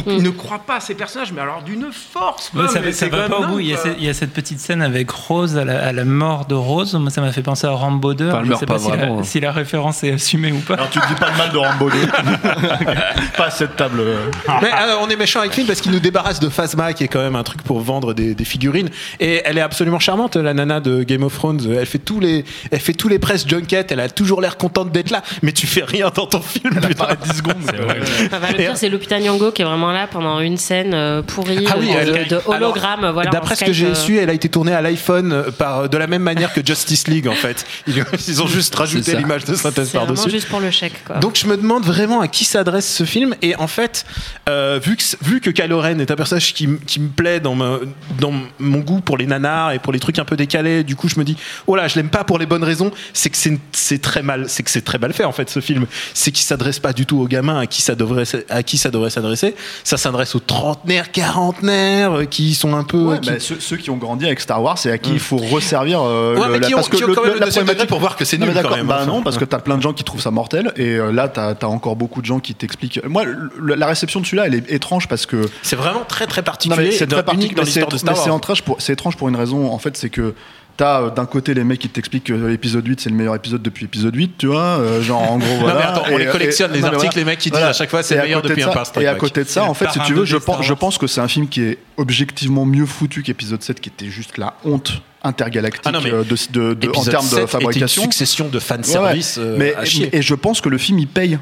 [0.07, 2.51] il, ne croit pas à ses personnages, mais alors d'une force.
[2.71, 3.59] Ça, mais ça c'est va quand pas au bout.
[3.59, 5.91] Il y, a cette, il y a cette petite scène avec Rose à la, à
[5.91, 6.93] la mort de Rose.
[6.95, 8.27] Moi, ça m'a fait penser à Rambo 2.
[8.29, 9.23] Enfin, elle Je meurt sais pas pas, si, vraiment, la, hein.
[9.23, 10.75] si la référence est assumée ou pas.
[10.75, 11.97] alors tu te dis pas le mal de Rambo 2
[13.37, 14.25] pas à cette table euh.
[14.61, 17.07] Mais euh, on est méchant avec Finn parce qu'il nous débarrasse de Phasma, qui est
[17.07, 18.89] quand même un truc pour vendre des, des figurines.
[19.19, 21.59] Et elle est absolument charmante, la nana de Game of Thrones.
[21.77, 23.91] Elle fait tous les, elle fait tous les press junkets.
[23.91, 25.21] Elle a toujours l'air contente d'être là.
[25.41, 26.79] Mais tu fais rien dans ton film.
[26.79, 27.07] putain.
[27.23, 30.93] 10 secondes Enfin, le pire, c'est Lupita Nyong'o qui est vraiment là pendant une scène
[30.93, 32.53] euh, pourrie Ah oui, elle- de, de hologramme.
[32.55, 32.78] Alors,
[33.13, 35.89] voilà, D'après ce que j'ai euh, su, elle a été tournée à l'iPhone euh, par
[35.89, 37.65] de la même manière que Justice League en fait.
[37.87, 40.29] Ils, ils ont juste rajouté l'image de synthèse C'est vraiment par-dessus.
[40.29, 41.03] juste pour le chèque.
[41.05, 41.17] Quoi.
[41.17, 44.05] Donc je me demande vraiment à qui s'adresse ce film et en fait
[44.49, 47.79] euh, vu que vu que Kylo Ren est un personnage qui, me plaît dans, ma-
[48.19, 51.07] dans mon goût pour les nanars et pour les trucs un peu décalés du coup
[51.09, 53.37] je me dis oh là je l'aime pas pour les bonnes raisons c'est que
[53.71, 56.45] c'est très mal c'est que c'est très mal fait en fait ce film c'est qu'il
[56.45, 59.55] s'adresse pas du tout aux gamins à qui ça devrait à qui ça devrait s'adresser
[59.83, 63.89] ça s'adresse aux trentenaires quarantenaires qui sont un peu Ouais, qui- bah, ceux, ceux qui
[63.89, 66.67] ont grandi avec Star Wars et à qui il faut resservir euh, Ouais, le- la-
[66.67, 68.55] ont- parce que le- quand même le- la problématique- pour voir que c'est Non, nul
[68.55, 69.05] quand d'accord, même, bah enfin.
[69.07, 71.53] non parce que t'as plein de gens qui trouvent ça mortel et euh, là t'as
[71.61, 73.01] as encore beaucoup de gens qui t'expliquent.
[73.07, 76.41] Moi le- la réception de celui-là elle est étrange parce que c'est vraiment très très
[76.41, 78.75] Non, particulier c'est très unique particulier dans l'histoire de Star Wars.
[78.79, 80.33] c'est étrange pour une raison en fait c'est que
[80.79, 83.61] T'as euh, d'un côté les mecs qui t'expliquent que l'épisode 8 c'est le meilleur épisode
[83.61, 85.75] depuis épisode 8, tu vois, euh, genre en gros voilà.
[85.77, 88.01] mais attends, on les collectionne, les non, articles, les mecs qui disent à chaque fois,
[88.01, 89.89] c'est le meilleur depuis de un ça- Star Et à côté de ça, en fait,
[89.91, 90.79] si tu veux, je pense, je Wars.
[90.79, 94.37] pense que c'est un film qui est objectivement mieux foutu qu'épisode 7 qui était juste
[94.37, 98.03] la honte intergalactique Ah non, euh, de, de- de- en termes 7 de fabrication.
[98.05, 99.43] Une succession de fan Ouais, service ouais.
[99.43, 100.09] euh, mais, à chier.
[100.15, 101.37] et je pense que le film il paye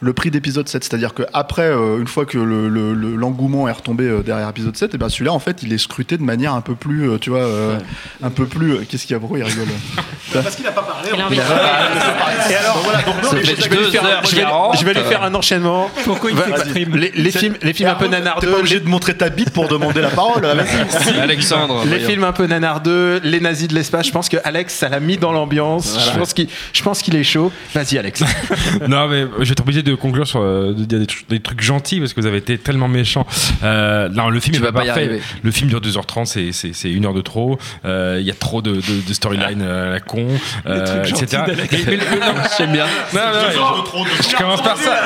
[0.00, 2.94] le prix d'épisode 7 c'est à dire que après euh, une fois que le- le-
[2.94, 5.78] le- l'engouement est retombé euh, derrière épisode 7 et ben celui-là en fait il est
[5.78, 7.78] scruté de manière un peu plus euh, tu vois euh,
[8.22, 9.66] un peu plus euh, qu'est-ce qu'il y a Bro il rigole
[10.32, 11.08] Parce qu'il a pas parlé.
[11.14, 13.84] Il a envie de- Et alors, voilà, donc, Ça non, mais fait je vais lui
[13.90, 14.78] faire- heures je vais- quarante.
[14.78, 15.90] je vais lui faire un enchaînement.
[16.04, 18.78] Pourquoi il Va- fait les, les films, les films un peu T'es nanardeux, pas obligé
[18.78, 20.44] de montrer ta bite pour demander la parole
[21.20, 21.82] Alexandre.
[21.86, 24.06] les films un peu nanardeux, les nazis de l'espace.
[24.06, 25.98] Je pense que Alex, ça l'a mis dans l'ambiance.
[26.12, 27.50] Je pense qu'il, je pense qu'il est chaud.
[27.74, 28.22] Vas-y, Alex.
[28.88, 31.40] non, mais je vais être obligé de conclure sur euh, de dire des, tr- des
[31.40, 33.26] trucs gentils parce que vous avez été tellement méchants.
[33.62, 35.20] Euh, non, le film Tu est pas parfait.
[35.42, 37.58] Le film dure 2h30, c'est- c'est c'est une heure de trop.
[37.84, 40.26] Euh, Il y a trop de, de, de storyline euh, à la con,
[40.66, 41.42] euh, etc.
[41.46, 42.86] Mais- mais- mais non, J'aime bien.
[43.14, 43.84] non, non,
[44.22, 44.96] je, je commence par ça.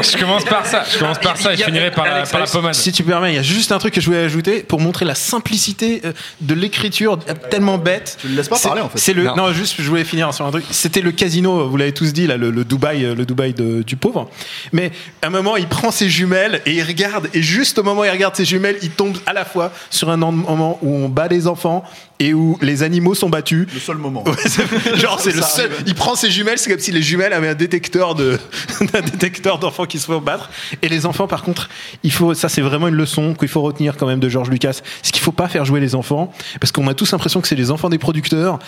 [0.00, 0.84] Je commence par ça.
[0.92, 2.74] Je commence par ça et je finirai par la, Alex, par la pommade.
[2.74, 5.04] Si tu permets, il y a juste un truc que je voulais ajouter pour montrer
[5.04, 8.16] la simplicité euh, de l'écriture euh, tellement bête.
[8.20, 9.36] tu le laisses pas C'est- parler en fait C'est le Non.
[9.36, 9.52] non.
[9.52, 10.64] juste je voulais finir sur un truc.
[10.70, 13.82] C'était le casino, vous l'avez tous dit là, le, le Dubaï, euh, le Dubaï de-
[13.92, 14.30] du pauvre.
[14.72, 14.90] Mais
[15.20, 18.04] à un moment, il prend ses jumelles et il regarde et juste au moment où
[18.04, 21.28] il regarde ses jumelles, il tombe à la fois sur un moment où on bat
[21.28, 21.84] les enfants
[22.18, 23.66] et où les animaux sont battus.
[23.74, 25.70] le seul moment Ouais, genre c'est le seul.
[25.72, 25.84] arrive.
[25.86, 28.38] Il prend ses jumelles, c'est comme si les jumelles avaient un détecteur de,
[28.94, 30.48] un détecteur d'enfants qui se font battre.
[30.80, 31.68] Et les enfants, par contre,
[32.02, 34.80] il faut, ça c'est vraiment une leçon qu'il faut retenir quand même de George Lucas,
[35.02, 37.56] c'est qu'il faut pas faire jouer les enfants, parce qu'on a tous l'impression que c'est
[37.56, 38.58] les enfants des producteurs.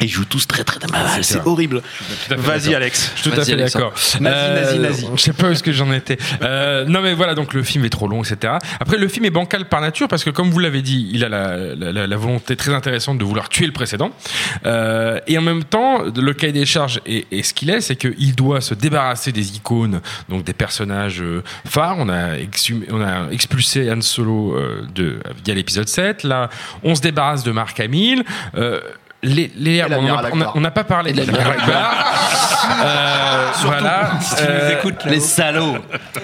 [0.00, 1.82] Et ils jouent tous très très très mal, c'est horrible.
[2.30, 2.74] Vas-y.
[2.74, 3.12] Alex.
[3.16, 3.92] Je suis tout à fait d'accord.
[4.20, 5.06] Nazi, nazi, nazi.
[5.16, 6.16] Je sais pas où est-ce que j'en étais.
[6.42, 8.54] Euh, non mais voilà, donc le film est trop long, etc.
[8.80, 11.28] Après, le film est bancal par nature parce que comme vous l'avez dit, il a
[11.28, 14.10] la, la- la- volonté très intéressante de vouloir tuer le précédent.
[14.66, 17.96] Euh, et en même temps, le cahier des charges est, est ce qu'il est, c'est
[17.96, 21.96] qu'il doit se débarrasser des icônes, donc des personnages euh, phares.
[21.98, 26.24] On a, exhumé- on a expulsé Han Solo euh, de, via l'épisode 7.
[26.24, 26.48] Là,
[26.82, 28.24] on se débarrasse de Marc Hamill.
[28.56, 28.80] Euh,
[29.22, 29.84] les, les,
[30.54, 32.04] on n'a pas parlé de Akbar.
[32.82, 34.10] Euh, voilà.
[34.40, 35.76] Euh, Les salauds.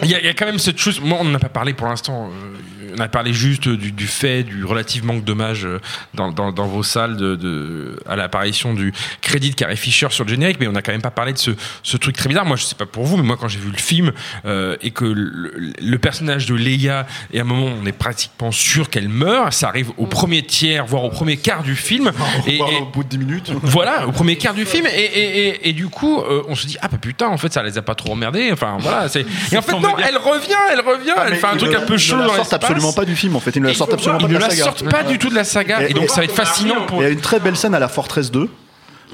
[0.02, 1.00] il y, a- il y a quand même cette chose.
[1.00, 2.28] Moi, on n'en a pas parlé pour l'instant.
[2.30, 2.56] euh,
[2.96, 5.80] on a parlé juste du, du fait du relatif manque d'hommage euh,
[6.14, 10.24] dans, dans, dans vos salles de, de- à l'apparition du crédit de Carrie Fisher sur
[10.24, 11.50] le générique, mais on n'a quand même pas parlé de ce,
[11.82, 12.44] ce truc très bizarre.
[12.46, 14.12] Moi, je sais pas pour vous, mais moi, quand j'ai vu le film
[14.44, 18.50] euh, et que le, le personnage de Leia, et à un moment, on est pratiquement
[18.52, 22.12] sûr qu'elle meurt, ça arrive au premier tiers, voire au premier quart du film.
[22.46, 25.68] Et, au bout de 10 minutes voilà, au premier quart du film, et, et, et,
[25.68, 27.82] et du coup, euh, on se dit ah bah putain, en fait, ça les a
[27.82, 28.50] pas trop emmerdés.
[28.52, 29.06] Enfin voilà.
[29.52, 31.80] Et en fait non, elle revient, elle revient, Ah, elle fait un truc ne- un
[31.80, 32.52] peu chaud ne dans l'espace.
[32.54, 34.40] absolument pas du film en fait ils ne la sortent absolument pas Ils de ne
[34.40, 36.86] la saga sortent pas du tout de la saga, et, donc ça va être fascinant
[36.86, 37.00] pour.
[37.00, 38.48] Il y a une très belle scène à la Fortress 2.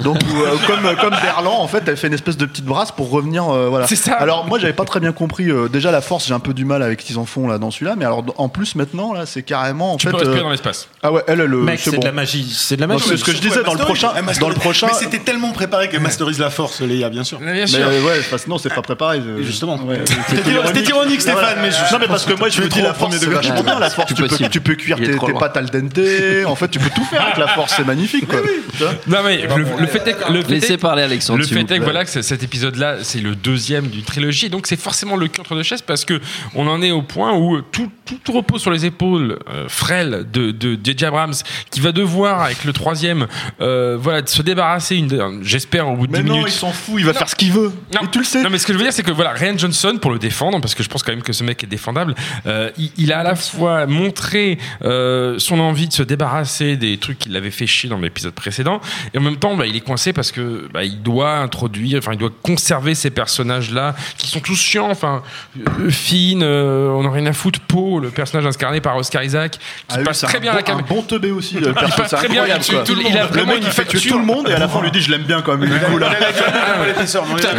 [0.00, 2.90] Donc, où, euh, comme, comme Berlan, en fait, elle fait une espèce de petite brasse
[2.92, 3.48] pour revenir.
[3.50, 3.86] euh, voilà.
[3.86, 4.14] C'est ça.
[4.14, 5.50] Alors, moi, j'avais pas très bien compris.
[5.50, 7.58] euh, déjà, la force, j'ai un peu du mal avec ce qu'ils en font là
[7.58, 7.94] dans celui-là.
[7.96, 9.92] Mais alors, en plus, maintenant, là, c'est carrément.
[9.92, 10.88] En Tu fait, peux respirer euh, dans l'espace.
[11.02, 11.98] Ah ouais, elle, elle, Mec, c'est bon.
[11.98, 13.04] de la magie, c'est de la Non, magie.
[13.08, 14.12] c'est ce que je disais dans le prochain.
[14.16, 14.86] Elle masterise- Dans le prochain.
[14.86, 17.38] Mais c'était tellement préparé qu'elle masterise la force, Léa, bien sûr.
[17.38, 17.80] Bien Mais sûr.
[17.86, 19.20] euh, ouais, enfin, non, c'est pas préparé.
[19.40, 19.76] Justement.
[19.84, 22.80] Ouais, C'était c'était ironique, Stéphane, mais je non mais parce que moi je me dis
[22.80, 24.48] la force c'est vachement bien la force tu peux, possible.
[24.48, 25.40] tu peux cuire Il est tes, trop tes loin.
[25.40, 25.98] pâtes al dente
[26.46, 28.38] en fait tu peux tout faire avec la force c'est magnifique quoi
[29.06, 31.38] Non mais le, le fait est que le fait Laissez est- parler Alexandre.
[31.40, 35.16] Le fait est que voilà cet épisode-là, c'est le deuxième d'une trilogie, donc c'est forcément
[35.16, 36.20] le cul entre deux chaises parce que
[36.54, 40.26] on en est au point où tout, tout, tout repose sur les épaules euh, frêles
[40.32, 41.06] de de J.J.
[41.06, 41.32] Abrams,
[41.70, 43.26] qui va devoir avec le troisième,
[43.60, 46.48] euh, voilà, de se débarrasser, une, j'espère au bout de mais 10 non minutes.
[46.50, 47.18] il s'en fout il va Non.
[47.18, 48.02] faire ce qu'il veut Non.
[48.02, 49.56] et tu le sais Non, mais ce que je veux dire, c'est que voilà, Ryan
[49.56, 52.14] Johnson, pour le défendre, parce que je pense quand même que ce mec est défendable,
[52.46, 56.98] euh, il, il a à la fois montré euh, son envie de se débarrasser des
[56.98, 58.80] trucs qu'il avait fait chier dans l'épisode précédent,
[59.14, 62.12] et en même temps, bah, il est coincé parce que bah, il doit introduire, enfin,
[62.12, 64.90] il doit conserver ces personnages-là qui sont tous chiants.
[64.90, 65.22] Enfin,
[65.58, 67.58] euh, Finn, euh, on n'a rien à foutre.
[67.60, 69.58] Poe, le personnage incarné par Oscar Isaac, qui
[69.90, 70.86] Ah passe très bien bon, à la caméra.
[70.90, 73.52] un bon teubé aussi le perso, passe très bien, il- il- il a le vraiment
[73.54, 74.12] mec une il fait tuer facture.
[74.12, 75.68] tout le monde et à la fin on lui dit je l'aime bien quand même
[75.70, 75.78] il hein.
[75.88, 77.52] Il a-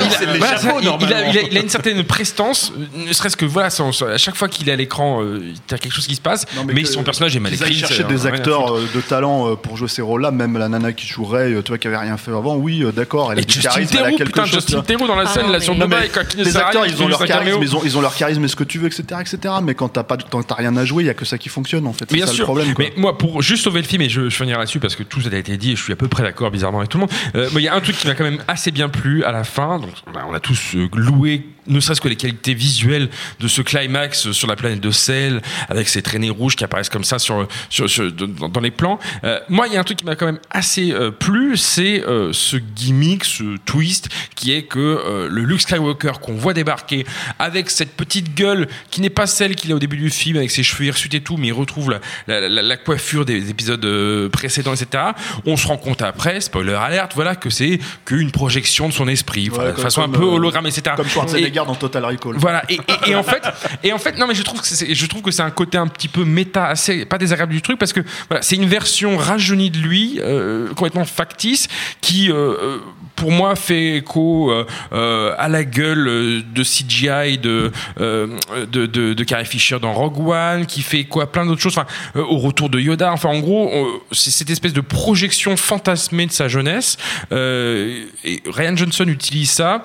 [0.82, 4.18] il- il, a, il a- il a une certaine prestance, ne serait-ce que voilà, à
[4.18, 7.04] chaque fois qu'il est à l'écran, euh, t'as quelque chose qui se passe, mais, son
[7.04, 7.74] personnage est mal écrit.
[7.76, 11.08] chercher c'est- des acteurs euh, de talent pour jouer ces rôles-là, même la nana qui
[11.08, 13.42] joue Ray, euh, tu vois, qui avait rien fait avant, oui, euh, d'accord, elle a
[13.42, 14.66] Et du Justin charisme, elle a Theroux, quelque putain, chose.
[14.66, 14.82] tu Justin.
[14.84, 17.08] Theroux dans la Ah scène là sur Dubaï, quand il les acteurs, ils il ont
[17.08, 19.56] leur charisme, ils ont, ils ont leur charisme et ce que tu veux, etc., etc.
[19.64, 21.50] Mais quand t'as pas, quand t'as rien à jouer, il y a que ça qui
[21.50, 22.06] fonctionne en fait.
[22.10, 22.74] C'est Bien ça le sûr, problème.
[22.74, 22.86] quoi.
[22.86, 25.22] mais moi pour juste sauver le film et je, je finirai là-dessus parce que tout
[25.22, 27.02] ça a été dit et je suis à peu près d'accord bizarrement avec tout le
[27.02, 27.12] monde.
[27.36, 29.32] Euh, mais il y a un truc qui m'a quand même assez bien plu à
[29.32, 29.80] la fin.
[29.80, 33.10] Donc on a, on a tous euh, loué ne serait-ce que les qualités visuelles
[33.40, 37.04] de ce climax sur la planète de sel, avec ces traînées rouges qui apparaissent comme
[37.04, 39.00] ça sur, sur, sur- dans, les plans.
[39.24, 42.04] Euh, moi, il y a un truc qui m'a quand même assez euh, plu, c'est
[42.06, 47.06] euh, ce gimmick, ce twist, qui est que euh, le Luke Skywalker qu'on voit débarquer
[47.40, 50.52] avec cette petite gueule qui n'est pas celle qu'il a au début du film, avec
[50.52, 53.84] ses cheveux hirsutes et tout, mais il retrouve la, la- la- la coiffure des épisodes
[53.86, 55.04] euh, précédents, etc.
[55.46, 59.50] On se rend compte après, spoiler alerte, voilà, que c'est qu'une projection de son esprit,
[59.50, 60.96] Ouais, de façon un peu euh, hologramme, etc.
[60.96, 61.08] Comme
[61.54, 62.36] Dans Total Recall.
[62.38, 63.44] voilà et, en fait
[63.84, 65.78] et en fait non mais je trouve que c'est je trouve que c'est un côté
[65.78, 68.02] un petit peu méta assez pas désagréable du truc parce que
[68.42, 71.68] c'est une version rajeunie de lui euh, complètement factice
[72.02, 72.78] qui euh, euh,
[73.16, 74.52] pour moi fait écho
[74.92, 81.22] à la gueule de CGI de, de, Carrie Fisher dans Rogue One qui fait écho
[81.22, 83.72] à plein d'autres choses enfin au retour de Yoda enfin en gros
[84.12, 86.98] c'est cette espèce de projection fantasmée de sa jeunesse
[87.32, 89.84] et Ryan Johnson utilise ça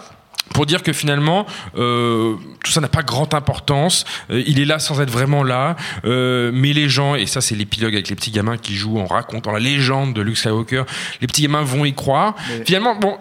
[0.54, 1.46] pour dire que finalement
[1.76, 2.34] euh,
[2.64, 4.04] tout ça n'a pas grande importance.
[4.30, 5.76] Euh, il est là sans être vraiment là.
[6.04, 9.06] Euh, mais les gens et ça c'est l'épilogue avec les petits gamins qui jouent en
[9.06, 10.84] racontant la légende de Luke Skywalker
[11.20, 12.34] les petits gamins vont y croire.
[12.64, 13.16] Finalement bon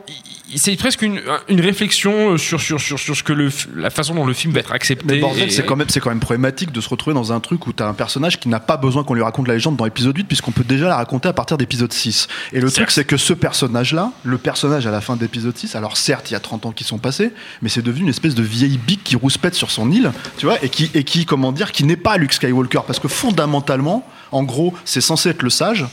[0.55, 4.15] c'est presque une, une réflexion euh, sur, sur, sur, sur ce que le, la façon
[4.15, 6.79] dont le film va être accepté Mais c'est quand même, c'est quand même problématique de
[6.79, 9.21] se retrouver dans un truc où t'as un personnage qui n'a pas besoin qu'on lui
[9.21, 12.27] raconte la légende dans l'épisode 8 puisqu'on peut déjà la raconter à partir d'épisode 6.
[12.53, 15.97] Et le truc, c'est que ce personnage-là, le personnage à la fin d'épisode 6, alors
[15.97, 17.31] certes, il y a 30 ans qui sont passés,
[17.61, 20.63] mais c'est devenu une espèce de vieille bique qui rouspète sur son île, tu vois,
[20.63, 24.43] et qui, et qui, comment dire, qui n'est pas Luke Skywalker parce que fondamentalement, en
[24.43, 25.85] gros, c'est censé être le sage.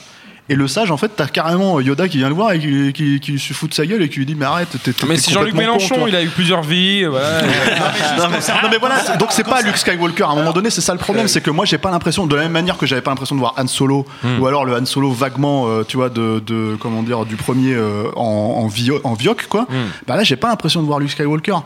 [0.51, 3.19] Et le sage, en fait, t'as carrément Yoda qui vient le voir et qui, qui,
[3.19, 5.31] qui se fout de sa gueule et qui lui dit Mais arrête, t'es mais c'est
[5.33, 7.41] Jean-Luc con, Mélenchon il a eu plusieurs vies euh, voilà.
[8.19, 10.25] non, mais, non, mais voilà, donc c'est pas Luke Skywalker.
[10.25, 12.37] À un moment donné, c'est ça le problème, c'est que moi j'ai pas l'impression, de
[12.37, 14.39] la même manière que j'avais pas l'impression de voir Han Solo, Hmm.
[14.41, 17.73] ou alors le Han Solo vaguement, euh, tu vois, de, de comment dire, du premier
[17.75, 18.23] euh, en,
[18.63, 19.67] en, vio- en vioc, quoi.
[20.07, 21.57] Bah là, j'ai pas l'impression de voir Luke Skywalker.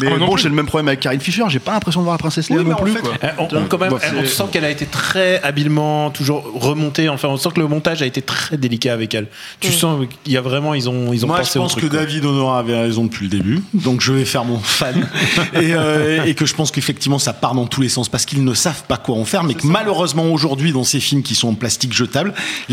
[0.00, 0.08] Mais.
[0.14, 2.18] Ah, bon, j'ai le même problème avec Carrie Fisher, j'ai pas l'impression de voir la
[2.18, 3.12] princesse Oui, mais non en plus, fait, quoi.
[3.24, 6.44] Euh, on, on- quand même, Bon, on c'est- sent qu'elle a été très habilement toujours
[6.54, 7.08] remontée.
[7.08, 9.26] Enfin, on sent que le montage a été très délicat avec elle.
[9.60, 11.72] Tu sens qu'il y a vraiment, ils ont, ils ont Moi, pensé je au pense
[11.72, 11.84] truc.
[11.84, 11.98] que quoi.
[12.00, 15.08] David Honora avait raison depuis le début, donc je vais faire mon fan
[15.54, 18.44] et, euh, et que je pense qu'effectivement ça part dans tous les sens parce qu'ils
[18.44, 21.48] ne savent pas quoi en faire, mais que malheureusement aujourd'hui dans ces films qui sont
[21.48, 22.32] en plastique jetable,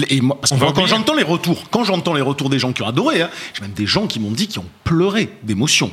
[0.09, 2.81] et moi, parce que quand j'entends les retours, quand j'entends les retours des gens qui
[2.81, 5.91] ont adoré, hein, j'ai même des gens qui m'ont dit qui ont pleuré d'émotion.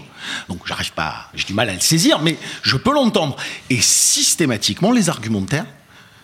[0.49, 3.37] Donc j'arrive pas, j'ai du mal à le saisir, mais je peux l'entendre.
[3.71, 5.67] Et systématiquement les argumentaires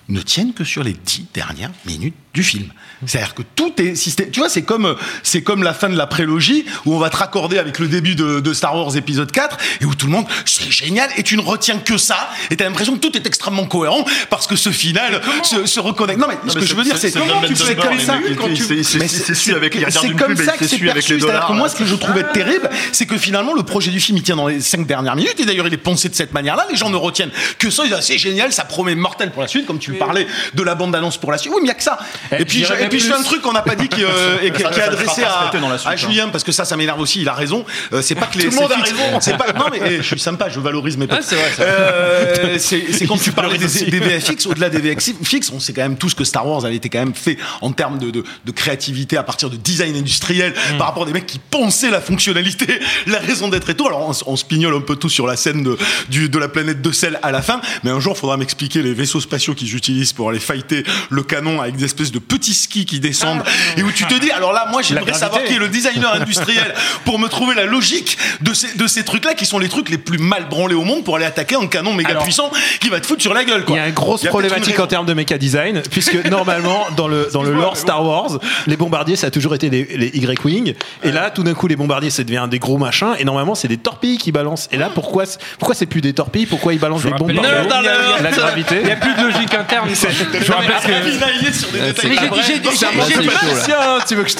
[0.09, 2.68] ne tiennent que sur les dix dernières minutes du film.
[3.05, 6.07] C'est-à-dire que tout est systé- Tu vois, c'est comme, c'est comme la fin de la
[6.07, 9.57] prélogie où on va te raccorder avec le début de, de Star Wars épisode 4
[9.80, 12.64] et où tout le monde, c'est génial et tu ne retiens que ça et t'as
[12.64, 16.20] l'impression que tout est extrêmement cohérent parce que ce final se, se reconnecte.
[16.20, 18.62] Non, mais ce que je veux dire, c'est comment tu fais comme ça quand tu-
[18.99, 21.14] Mais c'est- avec c'est comme ça que c'est perçu.
[21.20, 24.16] C'est-à-dire que moi, ce que je trouvais terrible, c'est que finalement, le projet du film,
[24.18, 25.39] il tient dans les cinq dernières minutes.
[25.41, 26.66] Et d'ailleurs, il est pensé de cette manière-là.
[26.70, 27.83] Les gens ne retiennent que ça.
[27.83, 30.26] Ils disent, ah, c'est génial, ça promet mortel pour la suite, comme tu me parlais
[30.55, 31.53] de la bande-annonce pour la suite.
[31.53, 31.99] Oui, mais il n'y a que ça.
[32.39, 34.05] Et puis, j'irais je, et puis je fais un truc qu'on n'a pas dit qui,
[34.05, 35.97] euh, et qui, Ça- qui est adressé à, suite, hein.
[35.97, 37.20] Julien, parce que ça, ça m'énerve aussi.
[37.20, 37.64] Il a raison.
[37.93, 38.45] Euh, c'est pas que les.
[38.45, 39.20] Tout le monde a raison.
[39.20, 39.53] C'est pas.
[39.53, 41.18] Non, mais eh, je suis sympa, je valorise mes potes.
[41.20, 41.51] Ah, c'est vrai.
[41.61, 45.97] Euh, c'est quand tu parlais des, des VFX, au-delà des VFX, on sait quand même
[45.97, 49.16] tous que Star Wars avait été quand même fait en termes de, de, de créativité
[49.16, 50.79] à partir de design industriel Mm.
[50.79, 53.87] par rapport à des mecs qui pensaient la fonctionnalité, la raison d'être et tout.
[53.87, 55.77] Alors on, on se pignole un peu tous sur la scène de,
[56.09, 58.83] du, de la planète de sel à la fin, mais un jour il faudra m'expliquer
[58.83, 62.55] les vaisseaux spatiaux qu'ils utilisent pour aller fighter le canon avec des espèces de petits
[62.55, 63.43] skis qui descendent
[63.77, 66.75] et où tu te dis, alors là, moi j'aimerais savoir qui est le designer industriel
[67.05, 69.99] pour me trouver la logique de ces, de ces trucs-là qui sont les trucs les
[69.99, 72.51] plus mal branlés au monde pour aller attaquer un canon méga Alors, puissant
[72.81, 73.61] qui va te foutre sur la gueule.
[73.61, 73.77] Il Quoi.
[73.77, 76.87] y a une grosse Il a problématique une en termes de méca design, puisque normalement,
[76.97, 80.09] dans le, dans le lore Star Wars, les bombardiers, ça a toujours été les, les
[80.09, 80.75] Y-Wing.
[81.03, 83.15] Et là, tout d'un coup, les bombardiers, ça devient des gros machins.
[83.19, 84.69] Et normalement, c'est des torpilles qui balancent.
[84.73, 86.47] Et là, pourquoi, c'est- pourquoi c'est plus des torpilles?
[86.47, 87.83] Pourquoi ils balancent des bombes par
[88.23, 88.77] La gravité.
[88.81, 89.89] Il n'y a plus de logique interne.
[89.91, 92.17] je rappelle que Ouais,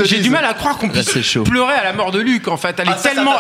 [0.07, 1.09] j'ai- du mal- à croire qu'on puisse
[1.45, 2.49] pleurer à la mort de Luc.
[2.49, 3.35] En fait, elle Ah, est tellement.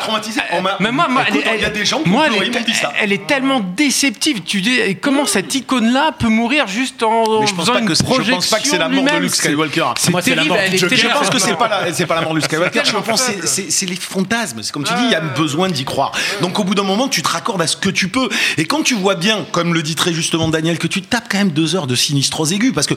[0.80, 2.48] Mais moi, elle est- il y a des gens qui moi, ont elle, pleuré, est,
[2.50, 2.92] ils m'ont dit ça.
[3.00, 4.42] elle est tellement déceptive.
[4.42, 7.86] Tu dis comment cette icône-là peut mourir juste en Mais je pense faisant pas une
[7.88, 9.16] que c'est- je projection pense pas que c'est la mort de.
[9.18, 9.84] Luke Skywalker.
[9.98, 10.54] C'est Moi, c'est la terrible.
[10.54, 10.98] mort Joker.
[10.98, 12.80] Je pense que c'est pas la, c'est pas la mort de Luke Skywalker.
[12.84, 14.62] Je pense que c'est- les fantasmes.
[14.62, 16.12] C'est comme tu dis, il y a besoin d'y croire.
[16.40, 18.28] Donc au bout d'un moment, tu te raccordes à ce que tu peux.
[18.58, 21.38] Et quand tu vois bien, comme le dit très justement Daniel, que tu tapes quand
[21.38, 22.94] même deux heures de sinistrose aiguë, parce que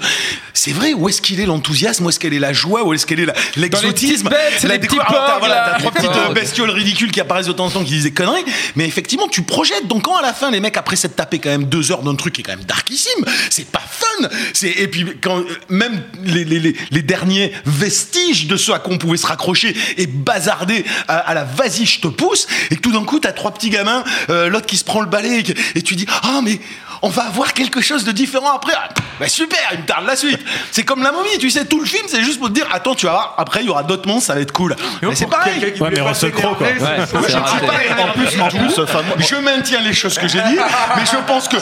[0.53, 3.05] c'est vrai, où est-ce qu'il est l'enthousiasme, où est-ce qu'elle est la joie, où est-ce
[3.05, 4.37] qu'elle est la- l'exotisme, la
[4.77, 5.09] petits découverte.
[5.09, 7.91] Alors, t'as- voilà, trois petites euh, bestioles ridicules qui apparaissent de temps en temps qui
[7.91, 8.43] disent des conneries,
[8.75, 9.87] mais effectivement, tu projettes.
[9.87, 12.15] Donc, quand à la fin, les mecs, après s'être tapé quand même deux heures d'un
[12.15, 14.27] truc qui est quand même darkissime, c'est pas fun.
[14.53, 18.79] C'est et puis quand euh, même les, les, les, les derniers vestiges de ce à
[18.79, 22.75] quoi on pouvait se raccrocher et bazarder à, à la vas-y, je te pousse, et
[22.75, 25.43] que tout d'un coup, t'as trois petits gamins, euh, l'autre qui se prend le balai,
[25.75, 26.59] et, tu dis ah mais
[27.01, 28.73] on va avoir quelque chose de différent après.
[28.75, 28.89] Ah,
[29.19, 30.39] bah super, il me tarde la suite.
[30.71, 32.95] C'est comme la momie, tu sais, tout le film, c'est juste pour te dire, attends,
[32.95, 34.75] tu vas voir, après il y aura d'autres monstres, ça va être cool.
[35.01, 35.73] Mais c'est pareil.
[35.79, 36.67] Ouais, mais Russell Crowe, quoi.
[36.67, 40.57] En plus, en plus, je maintiens les choses que j'ai dit,
[40.95, 41.57] mais je pense que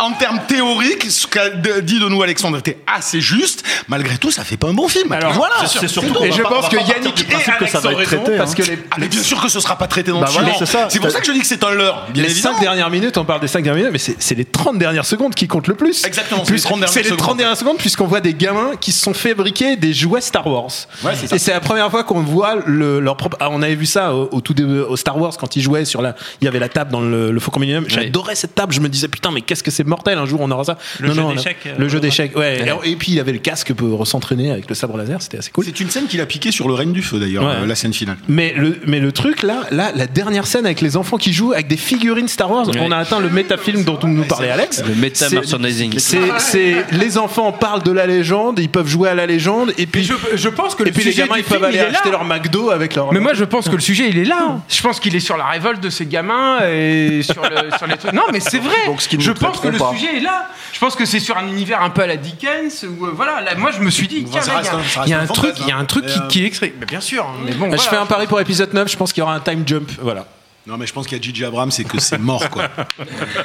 [0.00, 3.64] en termes théoriques, ce qu'a dit de nous Alexandre était assez juste.
[3.88, 5.10] Malgré tout, ça fait pas un bon film.
[5.12, 5.54] Alors, voilà.
[5.66, 6.24] c'est surtout tout.
[6.24, 8.54] Et je pense que Yannick et que ça va être traité, parce hein.
[8.56, 10.48] que les, Ah, mais bien sûr que ce sera pas traité dans Bah le voilà,
[10.48, 10.58] film.
[10.66, 10.86] c'est ça.
[10.90, 12.06] C'est pour ça que je dis que c'est un leurre.
[12.10, 12.56] Bien les évidemment.
[12.56, 15.34] 5 dernières minutes, on parle des 5 dernières minutes, mais c'est les 30 dernières secondes
[15.34, 16.04] qui comptent le plus.
[16.04, 17.18] Exactement, c'est les Plus- 30 dernières C'est les secondes.
[17.18, 20.70] 30 dernières secondes, puisqu'on voit des gamins qui se sont fabriqués des jouets Star Wars.
[21.04, 21.12] Ouais.
[21.32, 23.36] Et c'est la première fois qu'on voit le, leur propre.
[23.40, 25.84] Ah, on avait vu ça au, au tout début, au Star Wars quand ils jouaient
[25.84, 26.14] sur la.
[26.40, 27.84] Il y avait la table dans le, le Faucon Millennium.
[27.88, 28.72] J'adorais cette table.
[28.72, 30.18] Je me disais putain, mais qu'est-ce que c'est mortel.
[30.18, 30.78] Un jour, on aura ça.
[30.98, 32.00] Le jeu d'échecs, euh, Le jeu ouais.
[32.00, 32.36] d'échecs.
[32.36, 32.64] Ouais.
[32.84, 35.20] Et, et puis il avait le casque pour s'entraîner avec le sabre laser.
[35.22, 35.64] C'était assez cool.
[35.64, 37.52] C'est une scène qu'il a piqué sur le règne du feu d'ailleurs, Ouais.
[37.62, 38.16] euh, la scène finale.
[38.28, 41.52] Mais le, mais le truc là, là, la dernière scène avec les enfants qui jouent
[41.52, 44.82] avec des figurines Star Wars, on a atteint le métafilm dont nous parlait Alex.
[44.86, 45.98] Le méta merchandising.
[45.98, 49.86] C'est, c'est les enfants parlent de la légende, ils peuvent jouer à la légende, et
[49.86, 51.64] puis je, je pense que et le puis les sujet gamins du ils peuvent film,
[51.64, 52.18] aller il acheter là.
[52.18, 53.12] leur McDo avec leur.
[53.12, 54.60] Mais moi, je pense que le sujet, il est là.
[54.68, 57.96] Je pense qu'il est sur la révolte de ces gamins et sur, le, sur les
[57.96, 58.12] trucs.
[58.12, 58.86] Non, mais c'est vrai.
[58.86, 59.90] Donc, ce qui ne je pense que le pas.
[59.92, 60.48] sujet est là.
[60.72, 62.84] Je pense que c'est sur un univers un peu à la Dickens.
[62.98, 65.26] Où, euh, voilà, là, moi, je me suis dit, il y a- un- y a,
[65.26, 65.84] truc, il y a un hein.
[65.84, 66.72] truc qui, euh, qui est extrait.
[66.78, 67.26] Mais bien sûr.
[67.44, 67.82] Mais bon, je voilà.
[67.82, 70.26] fais un pari pour épisode 9, je pense qu'il y aura un time jump, voilà.
[70.66, 72.64] Non, mais je pense qu'il y a Gigi Abrams, c'est que c'est mort, quoi.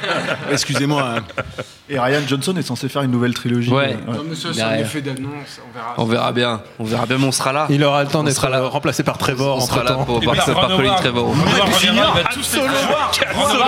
[0.52, 1.02] Excusez-moi.
[1.02, 1.22] hein.
[1.88, 3.70] Et Ryan Johnson est censé faire une nouvelle trilogie.
[3.70, 3.96] Ouais.
[4.08, 4.78] euh, Non, mais ça, c'est Derrière.
[4.78, 5.60] un effet d'annonce.
[5.66, 5.94] On verra.
[5.98, 6.60] On verra bien.
[6.78, 7.66] On verra bien, mais on sera là.
[7.70, 8.58] Il aura le temps On d'être sera là.
[8.58, 10.04] euh, remplacé par Trevor On sera là temps.
[10.04, 10.96] pour Et par, puis, par Colin.
[10.96, 11.68] Ron Voir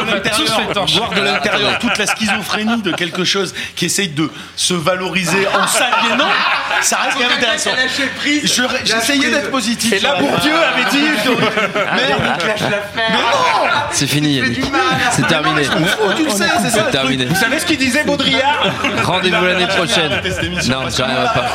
[0.04, 4.74] de l'intérieur, voir de l'intérieur toute la schizophrénie de quelque chose qui essaye de se
[4.74, 6.28] valoriser en s'aliénant,
[6.82, 7.70] ça reste quand même intéressant.
[8.44, 9.92] Je- J'essayais d'être positif.
[9.92, 11.04] Et là, Bourdieu avait dit.
[13.92, 14.60] C'est fini, Yannick.
[15.12, 15.62] C'est terminé.
[16.16, 16.82] Tu le sais, c'est ça.
[16.84, 17.26] Terminé.
[17.26, 18.64] Vous savez ce qu'il disait Baudrillard
[19.04, 20.10] Rendez-vous l'année prochaine.
[20.68, 21.46] Non, j'arriverai pas.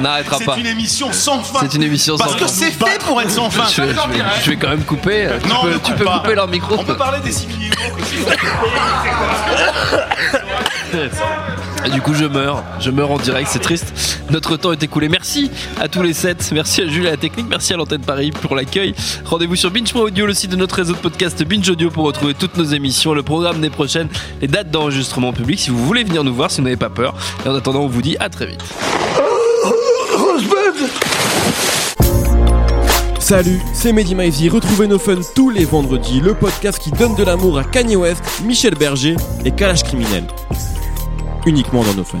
[0.00, 0.54] N'arrêtera pas.
[0.54, 1.60] C'est une émission sans fin.
[1.62, 2.48] C'est une émission sans Parce que fin.
[2.48, 3.64] c'est fait pour être sans fin.
[3.68, 3.94] Je vais,
[4.44, 5.28] je je quand même couper.
[5.42, 6.76] Tu Non, peux, couper leur micro.
[6.78, 7.70] On peut parler des simili
[11.84, 12.64] Et du coup, je meurs.
[12.80, 14.20] Je meurs en direct, c'est triste.
[14.30, 15.08] Notre temps est écoulé.
[15.08, 16.50] Merci à tous les sept.
[16.52, 17.46] Merci à Jules et à la technique.
[17.48, 18.94] Merci à l'antenne Paris pour l'accueil.
[19.24, 22.56] Rendez-vous sur Binge.audio, le site de notre réseau de podcast Binge Audio pour retrouver toutes
[22.56, 24.08] nos émissions, le programme des prochaines,
[24.40, 27.14] les dates d'enregistrement public si vous voulez venir nous voir, si vous n'avez pas peur.
[27.44, 28.62] Et en attendant, on vous dit à très vite.
[33.20, 34.48] Salut, c'est Mehdi Maizy.
[34.48, 38.22] Retrouvez nos fun tous les vendredis, le podcast qui donne de l'amour à Kanye West,
[38.42, 40.24] Michel Berger et Kalash Criminel.
[41.46, 42.20] Uniquement dans nos fun.